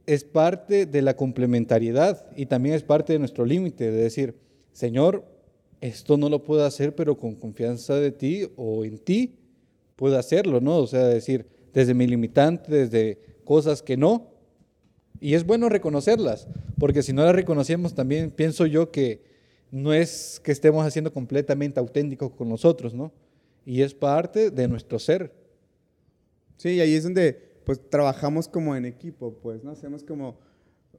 es 0.07 0.25
parte 0.25 0.87
de 0.87 1.03
la 1.03 1.17
complementariedad 1.17 2.27
y 2.37 2.47
también 2.47 2.75
es 2.75 2.83
parte 2.83 3.13
de 3.13 3.19
nuestro 3.19 3.45
límite, 3.45 3.91
de 3.91 4.03
decir, 4.03 4.35
Señor, 4.73 5.25
esto 5.81 6.17
no 6.17 6.29
lo 6.29 6.43
puedo 6.43 6.65
hacer, 6.65 6.95
pero 6.95 7.17
con 7.19 7.35
confianza 7.35 7.95
de 7.95 8.11
ti 8.11 8.49
o 8.57 8.85
en 8.85 8.99
ti 8.99 9.35
puedo 9.97 10.19
hacerlo, 10.19 10.61
¿no? 10.61 10.79
O 10.79 10.87
sea, 10.87 11.05
decir, 11.05 11.47
desde 11.79 11.95
mi 11.95 12.09
limitante, 12.09 12.73
desde 12.73 13.21
cosas 13.45 13.83
que 13.83 13.97
no. 13.97 14.33
Y 15.21 15.35
es 15.35 15.47
bueno 15.47 15.69
reconocerlas, 15.69 16.49
porque 16.77 17.05
si 17.05 17.13
no 17.13 17.23
las 17.23 17.37
reconocemos 17.37 17.95
también 17.95 18.33
pienso 18.33 18.67
yo 18.67 18.91
que 18.91 19.23
no 19.71 19.93
es 19.93 20.41
que 20.43 20.51
estemos 20.51 20.85
haciendo 20.85 21.13
completamente 21.13 21.79
auténticos 21.79 22.33
con 22.33 22.49
nosotros, 22.49 22.95
¿no? 22.95 23.13
Y 23.65 23.83
es 23.83 23.95
parte 23.95 24.51
de 24.51 24.67
nuestro 24.67 24.99
ser. 24.99 25.33
Sí, 26.57 26.71
y 26.71 26.81
ahí 26.81 26.95
es 26.95 27.05
donde 27.05 27.61
pues 27.65 27.81
trabajamos 27.89 28.49
como 28.49 28.75
en 28.75 28.85
equipo, 28.85 29.35
pues, 29.41 29.63
¿no? 29.63 29.71
Hacemos 29.71 30.03
como 30.03 30.37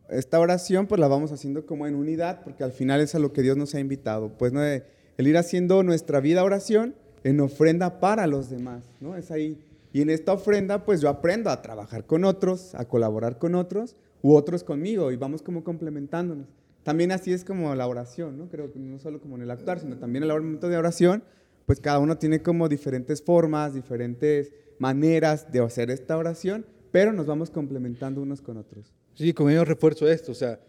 esta 0.10 0.39
oración, 0.39 0.88
pues 0.88 1.02
la 1.02 1.10
vamos 1.10 1.34
haciendo 1.34 1.65
como 1.65 1.88
en 1.88 1.96
unidad, 1.96 2.42
porque 2.42 2.63
al 2.63 2.72
final 2.72 3.02
es 3.02 3.15
a 3.15 3.20
lo 3.20 3.34
que 3.34 3.42
Dios 3.42 3.58
nos 3.58 3.76
ha 3.76 3.82
invitado, 3.82 4.38
pues, 4.38 4.54
¿no? 4.54 4.63
El 4.63 5.28
ir 5.28 5.38
haciendo 5.38 5.84
nuestra 5.84 6.22
vida 6.22 6.42
oración 6.42 6.96
en 7.26 7.42
ofrenda 7.42 8.00
para 8.00 8.28
los 8.28 8.50
demás, 8.50 8.84
¿no? 9.02 9.18
Es 9.18 9.30
ahí. 9.30 9.58
Y 9.91 10.02
en 10.02 10.10
esta 10.10 10.34
ofrenda, 10.34 10.86
pues 10.86 11.02
yo 11.02 11.10
aprendo 11.10 11.49
a 11.49 11.62
trabajar 11.62 12.06
con 12.06 12.23
otros, 12.23 12.75
a 12.75 12.86
colaborar 12.86 13.38
con 13.38 13.56
otros, 13.56 13.95
u 14.21 14.36
otros 14.36 14.63
conmigo, 14.63 15.12
y 15.12 15.15
vamos 15.15 15.41
como 15.41 15.63
complementándonos. 15.63 16.47
También 16.84 17.12
así 17.12 17.34
es 17.34 17.43
como 17.43 17.73
la 17.75 17.88
oración, 17.88 18.38
¿no? 18.38 18.49
Creo 18.49 18.71
que 18.71 18.80
no 18.80 18.99
solo 18.99 19.19
como 19.19 19.36
en 19.36 19.43
el 19.43 19.52
actuar, 19.52 19.80
sino 19.80 19.97
también 19.97 20.23
en 20.23 20.30
el 20.30 20.41
momento 20.41 20.69
de 20.69 20.78
oración, 20.78 21.23
pues 21.65 21.80
cada 21.80 21.99
uno 21.99 22.17
tiene 22.17 22.41
como 22.41 22.69
diferentes 22.69 23.21
formas, 23.21 23.73
diferentes 23.73 24.54
maneras 24.80 25.52
de 25.52 25.60
hacer 25.60 25.91
esta 25.91 26.17
oración, 26.17 26.65
pero 26.91 27.13
nos 27.13 27.28
vamos 27.28 27.49
complementando 27.49 28.21
unos 28.21 28.41
con 28.41 28.58
otros. 28.58 28.93
Sí, 29.13 29.34
con 29.34 29.49
ello 29.52 29.65
refuerzo 29.65 30.08
esto, 30.08 30.32
o 30.32 30.36
sea, 30.36 30.60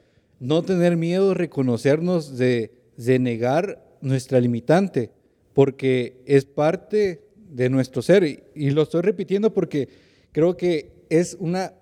no 0.41 0.63
tener 0.63 0.97
miedo, 0.97 1.35
reconocernos 1.35 2.37
de, 2.37 2.73
de 2.97 3.19
negar 3.19 3.83
nuestra 4.01 4.41
limitante, 4.41 5.13
porque 5.55 6.23
es 6.27 6.45
parte 6.45 7.30
de 7.51 7.69
nuestro 7.69 8.03
ser. 8.03 8.25
Y, 8.25 8.43
y, 8.55 8.71
lo 8.71 8.83
estoy 8.83 9.03
repitiendo 9.03 9.53
porque 9.53 9.89
creo 10.33 10.57
que 10.57 11.05
es 11.09 11.37
una 11.39 11.73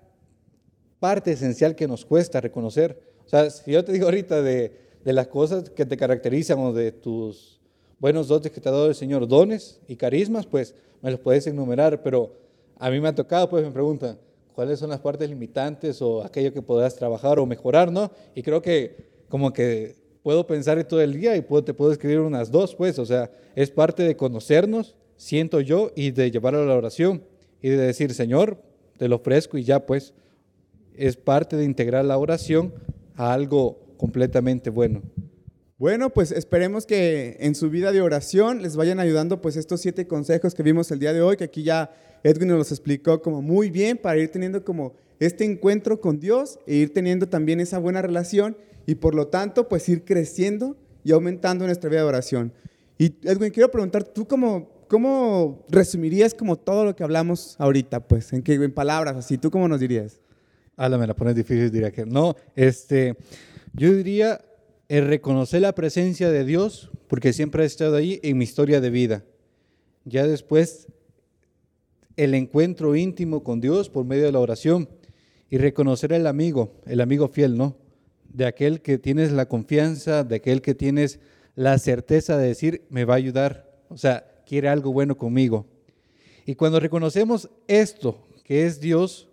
parte 0.99 1.31
esencial 1.31 1.75
que 1.75 1.87
nos 1.87 2.05
cuesta 2.05 2.41
reconocer. 2.41 2.99
O 3.25 3.29
sea, 3.29 3.49
si 3.49 3.71
yo 3.71 3.83
te 3.85 3.91
digo 3.91 4.05
ahorita 4.05 4.41
de, 4.41 4.71
de 5.03 5.13
las 5.13 5.27
cosas 5.27 5.69
que 5.69 5.85
te 5.85 5.97
caracterizan 5.97 6.59
o 6.59 6.73
de 6.73 6.91
tus 6.91 7.59
buenos 7.99 8.27
dotes 8.27 8.51
que 8.51 8.61
te 8.61 8.69
ha 8.69 8.71
dado 8.71 8.87
el 8.87 8.95
Señor, 8.95 9.27
dones 9.27 9.79
y 9.87 9.95
carismas, 9.95 10.45
pues 10.45 10.75
me 11.01 11.11
los 11.11 11.19
puedes 11.19 11.47
enumerar, 11.47 12.01
pero 12.01 12.33
a 12.77 12.89
mí 12.89 12.99
me 12.99 13.09
ha 13.09 13.15
tocado, 13.15 13.49
pues 13.49 13.63
me 13.63 13.71
preguntan, 13.71 14.17
¿cuáles 14.53 14.79
son 14.79 14.89
las 14.89 14.99
partes 14.99 15.29
limitantes 15.29 16.01
o 16.01 16.23
aquello 16.23 16.53
que 16.53 16.61
podrás 16.61 16.95
trabajar 16.95 17.39
o 17.39 17.45
mejorar, 17.45 17.91
no? 17.91 18.11
Y 18.35 18.41
creo 18.41 18.61
que 18.61 19.09
como 19.29 19.53
que 19.53 19.95
puedo 20.23 20.45
pensar 20.47 20.83
todo 20.85 21.01
el 21.01 21.13
día 21.13 21.35
y 21.35 21.41
puedo, 21.41 21.63
te 21.63 21.73
puedo 21.73 21.91
escribir 21.91 22.19
unas 22.19 22.51
dos, 22.51 22.75
pues, 22.75 22.99
o 22.99 23.05
sea, 23.05 23.31
es 23.55 23.71
parte 23.71 24.03
de 24.03 24.15
conocernos, 24.15 24.95
siento 25.19 25.59
yo, 25.59 25.91
y 25.95 26.11
de 26.11 26.31
llevarlo 26.31 26.63
a 26.63 26.65
la 26.65 26.75
oración 26.75 27.23
y 27.61 27.69
de 27.69 27.77
decir, 27.77 28.13
Señor, 28.13 28.63
te 28.97 29.09
lo 29.09 29.17
ofrezco 29.17 29.57
y 29.57 29.65
ya, 29.65 29.85
pues, 29.85 30.13
es 30.95 31.17
parte 31.17 31.57
de 31.57 31.65
integrar 31.65 32.05
la 32.05 32.17
oración 32.17 32.73
a 33.15 33.33
algo 33.33 33.79
completamente 33.97 34.69
bueno. 34.69 35.01
Bueno, 35.77 36.09
pues 36.09 36.31
esperemos 36.31 36.85
que 36.85 37.37
en 37.39 37.53
su 37.53 37.69
vida 37.69 37.91
de 37.91 38.01
oración 38.01 38.61
les 38.61 38.75
vayan 38.75 38.99
ayudando 38.99 39.41
pues 39.41 39.55
estos 39.55 39.79
siete 39.79 40.07
consejos 40.07 40.53
que 40.53 40.63
vimos 40.63 40.91
el 40.91 40.99
día 40.99 41.13
de 41.13 41.21
hoy, 41.21 41.37
que 41.37 41.45
aquí 41.45 41.63
ya 41.63 41.91
Edwin 42.23 42.49
nos 42.49 42.57
los 42.57 42.71
explicó 42.71 43.21
como 43.21 43.41
muy 43.41 43.69
bien 43.69 43.97
para 43.97 44.17
ir 44.17 44.29
teniendo 44.29 44.63
como 44.65 44.93
este 45.19 45.45
encuentro 45.45 46.01
con 46.01 46.19
Dios 46.19 46.59
e 46.67 46.75
ir 46.75 46.93
teniendo 46.93 47.29
también 47.29 47.61
esa 47.61 47.77
buena 47.77 48.01
relación 48.01 48.57
y 48.85 48.95
por 48.95 49.15
lo 49.15 49.27
tanto 49.27 49.69
pues 49.69 49.87
ir 49.87 50.03
creciendo 50.03 50.75
y 51.05 51.13
aumentando 51.13 51.65
nuestra 51.65 51.89
vida 51.89 52.01
de 52.01 52.07
oración. 52.07 52.53
Y 52.97 53.15
Edwin, 53.23 53.51
quiero 53.51 53.71
preguntar, 53.71 54.03
¿tú 54.03 54.27
cómo, 54.27 54.78
cómo 54.89 55.65
resumirías 55.69 56.33
como 56.33 56.57
todo 56.57 56.83
lo 56.83 56.95
que 56.95 57.03
hablamos 57.03 57.55
ahorita? 57.59 58.01
Pues 58.01 58.33
en, 58.33 58.43
en 58.45 58.73
palabras 58.73 59.15
así, 59.15 59.37
¿tú 59.37 59.49
cómo 59.49 59.69
nos 59.69 59.79
dirías? 59.79 60.19
Ah, 60.75 60.89
me 60.89 61.07
la 61.07 61.15
pones 61.15 61.35
difícil, 61.35 61.71
diría 61.71 61.91
que 61.91 62.05
no. 62.05 62.35
Este, 62.55 63.15
yo 63.73 63.93
diría 63.93 64.41
el 64.89 65.07
reconocer 65.07 65.61
la 65.61 65.75
presencia 65.75 66.29
de 66.31 66.43
Dios, 66.43 66.89
porque 67.07 67.31
siempre 67.31 67.63
ha 67.63 67.65
estado 67.65 67.95
ahí 67.95 68.19
en 68.23 68.37
mi 68.37 68.43
historia 68.43 68.81
de 68.81 68.89
vida. 68.89 69.23
Ya 70.03 70.25
después, 70.25 70.87
el 72.17 72.33
encuentro 72.33 72.95
íntimo 72.95 73.43
con 73.43 73.61
Dios 73.61 73.89
por 73.89 74.05
medio 74.05 74.25
de 74.25 74.31
la 74.31 74.39
oración 74.39 74.89
y 75.49 75.57
reconocer 75.57 76.11
el 76.13 76.27
amigo, 76.27 76.81
el 76.85 77.01
amigo 77.01 77.27
fiel, 77.27 77.55
¿no? 77.57 77.77
De 78.27 78.45
aquel 78.45 78.81
que 78.81 78.97
tienes 78.97 79.31
la 79.31 79.47
confianza, 79.47 80.23
de 80.23 80.37
aquel 80.37 80.61
que 80.61 80.75
tienes 80.75 81.19
la 81.55 81.77
certeza 81.77 82.37
de 82.37 82.47
decir, 82.47 82.85
me 82.89 83.05
va 83.05 83.15
a 83.15 83.17
ayudar, 83.17 83.69
o 83.89 83.97
sea, 83.97 84.25
quiere 84.49 84.67
algo 84.67 84.91
bueno 84.91 85.15
conmigo. 85.15 85.67
Y 86.47 86.55
cuando 86.55 86.79
reconocemos 86.79 87.47
esto, 87.67 88.17
que 88.43 88.65
es 88.65 88.81
Dios, 88.81 89.29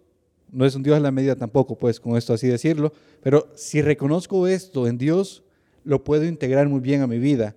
no 0.52 0.66
es 0.66 0.74
un 0.74 0.82
Dios 0.82 0.98
a 0.98 1.00
la 1.00 1.10
medida 1.10 1.34
tampoco, 1.34 1.78
pues 1.78 1.98
con 1.98 2.18
esto 2.18 2.34
así 2.34 2.46
decirlo, 2.46 2.92
pero 3.22 3.48
si 3.54 3.80
reconozco 3.80 4.46
esto 4.46 4.86
en 4.86 4.98
Dios, 4.98 5.42
lo 5.84 6.04
puedo 6.04 6.26
integrar 6.26 6.68
muy 6.68 6.80
bien 6.80 7.00
a 7.00 7.06
mi 7.06 7.18
vida. 7.18 7.56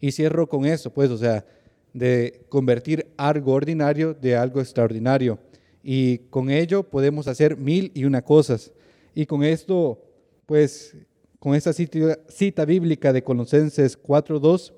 Y 0.00 0.12
cierro 0.12 0.50
con 0.50 0.66
eso, 0.66 0.92
pues, 0.92 1.10
o 1.10 1.16
sea, 1.16 1.46
de 1.94 2.44
convertir 2.50 3.06
algo 3.16 3.54
ordinario 3.54 4.12
de 4.12 4.36
algo 4.36 4.60
extraordinario. 4.60 5.38
Y 5.82 6.18
con 6.28 6.50
ello 6.50 6.82
podemos 6.82 7.26
hacer 7.26 7.56
mil 7.56 7.90
y 7.94 8.04
una 8.04 8.20
cosas. 8.20 8.70
Y 9.14 9.24
con 9.24 9.42
esto, 9.44 9.98
pues, 10.44 10.94
con 11.38 11.54
esta 11.54 11.72
cita, 11.72 12.18
cita 12.28 12.66
bíblica 12.66 13.14
de 13.14 13.24
Colosenses 13.24 14.00
4.2, 14.00 14.74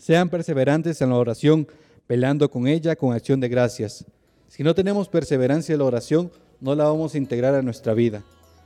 sean 0.00 0.28
perseverantes 0.28 1.00
en 1.00 1.10
la 1.10 1.16
oración, 1.16 1.68
pelando 2.06 2.50
con 2.50 2.66
ella 2.66 2.96
con 2.96 3.12
acción 3.12 3.40
de 3.40 3.48
gracias. 3.48 4.04
Si 4.48 4.62
no 4.62 4.74
tenemos 4.74 5.08
perseverancia 5.08 5.74
en 5.74 5.78
la 5.80 5.84
oración, 5.84 6.30
no 6.60 6.74
la 6.74 6.84
vamos 6.84 7.14
a 7.14 7.18
integrar 7.18 7.54
a 7.54 7.62
nuestra 7.62 7.94
vida. 7.94 8.22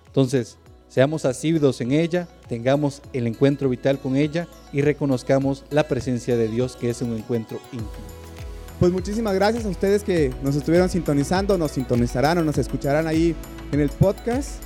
Entonces, 0.06 0.58
Seamos 0.92 1.24
asiduos 1.24 1.80
en 1.80 1.92
ella, 1.92 2.28
tengamos 2.50 3.00
el 3.14 3.26
encuentro 3.26 3.70
vital 3.70 3.98
con 3.98 4.14
ella 4.14 4.46
y 4.74 4.82
reconozcamos 4.82 5.64
la 5.70 5.88
presencia 5.88 6.36
de 6.36 6.48
Dios 6.48 6.76
que 6.76 6.90
es 6.90 7.00
un 7.00 7.16
encuentro 7.16 7.60
íntimo. 7.72 7.88
Pues 8.78 8.92
muchísimas 8.92 9.32
gracias 9.34 9.64
a 9.64 9.70
ustedes 9.70 10.04
que 10.04 10.34
nos 10.42 10.54
estuvieron 10.54 10.90
sintonizando, 10.90 11.56
nos 11.56 11.70
sintonizarán 11.70 12.36
o 12.36 12.42
nos 12.42 12.58
escucharán 12.58 13.06
ahí 13.06 13.34
en 13.72 13.80
el 13.80 13.88
podcast. 13.88 14.62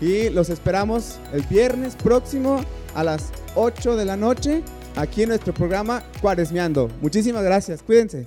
Y 0.00 0.30
los 0.30 0.50
esperamos 0.50 1.20
el 1.32 1.42
viernes 1.42 1.94
próximo 1.94 2.60
a 2.96 3.04
las 3.04 3.30
8 3.54 3.94
de 3.94 4.04
la 4.04 4.16
noche 4.16 4.64
aquí 4.96 5.22
en 5.22 5.30
nuestro 5.30 5.52
programa 5.52 6.02
Cuaresmeando. 6.20 6.90
Muchísimas 7.00 7.42
gracias, 7.42 7.82
cuídense. 7.82 8.26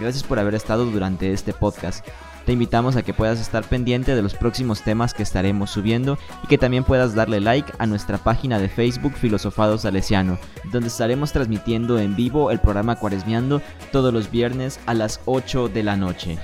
Gracias 0.00 0.22
por 0.22 0.38
haber 0.38 0.54
estado 0.54 0.84
durante 0.86 1.32
este 1.32 1.52
podcast. 1.52 2.06
Te 2.44 2.52
invitamos 2.52 2.94
a 2.96 3.02
que 3.02 3.14
puedas 3.14 3.40
estar 3.40 3.64
pendiente 3.64 4.14
de 4.14 4.20
los 4.20 4.34
próximos 4.34 4.82
temas 4.82 5.14
que 5.14 5.22
estaremos 5.22 5.70
subiendo 5.70 6.18
y 6.42 6.46
que 6.46 6.58
también 6.58 6.84
puedas 6.84 7.14
darle 7.14 7.40
like 7.40 7.72
a 7.78 7.86
nuestra 7.86 8.18
página 8.18 8.58
de 8.58 8.68
Facebook 8.68 9.14
Filosofado 9.14 9.78
Salesiano, 9.78 10.38
donde 10.70 10.88
estaremos 10.88 11.32
transmitiendo 11.32 11.98
en 11.98 12.16
vivo 12.16 12.50
el 12.50 12.60
programa 12.60 12.96
Cuaresmeando 12.96 13.62
todos 13.92 14.12
los 14.12 14.30
viernes 14.30 14.78
a 14.84 14.92
las 14.92 15.20
8 15.24 15.68
de 15.70 15.82
la 15.84 15.96
noche. 15.96 16.38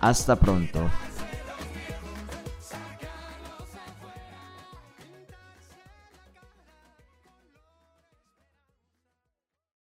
Hasta 0.00 0.36
pronto. 0.36 0.88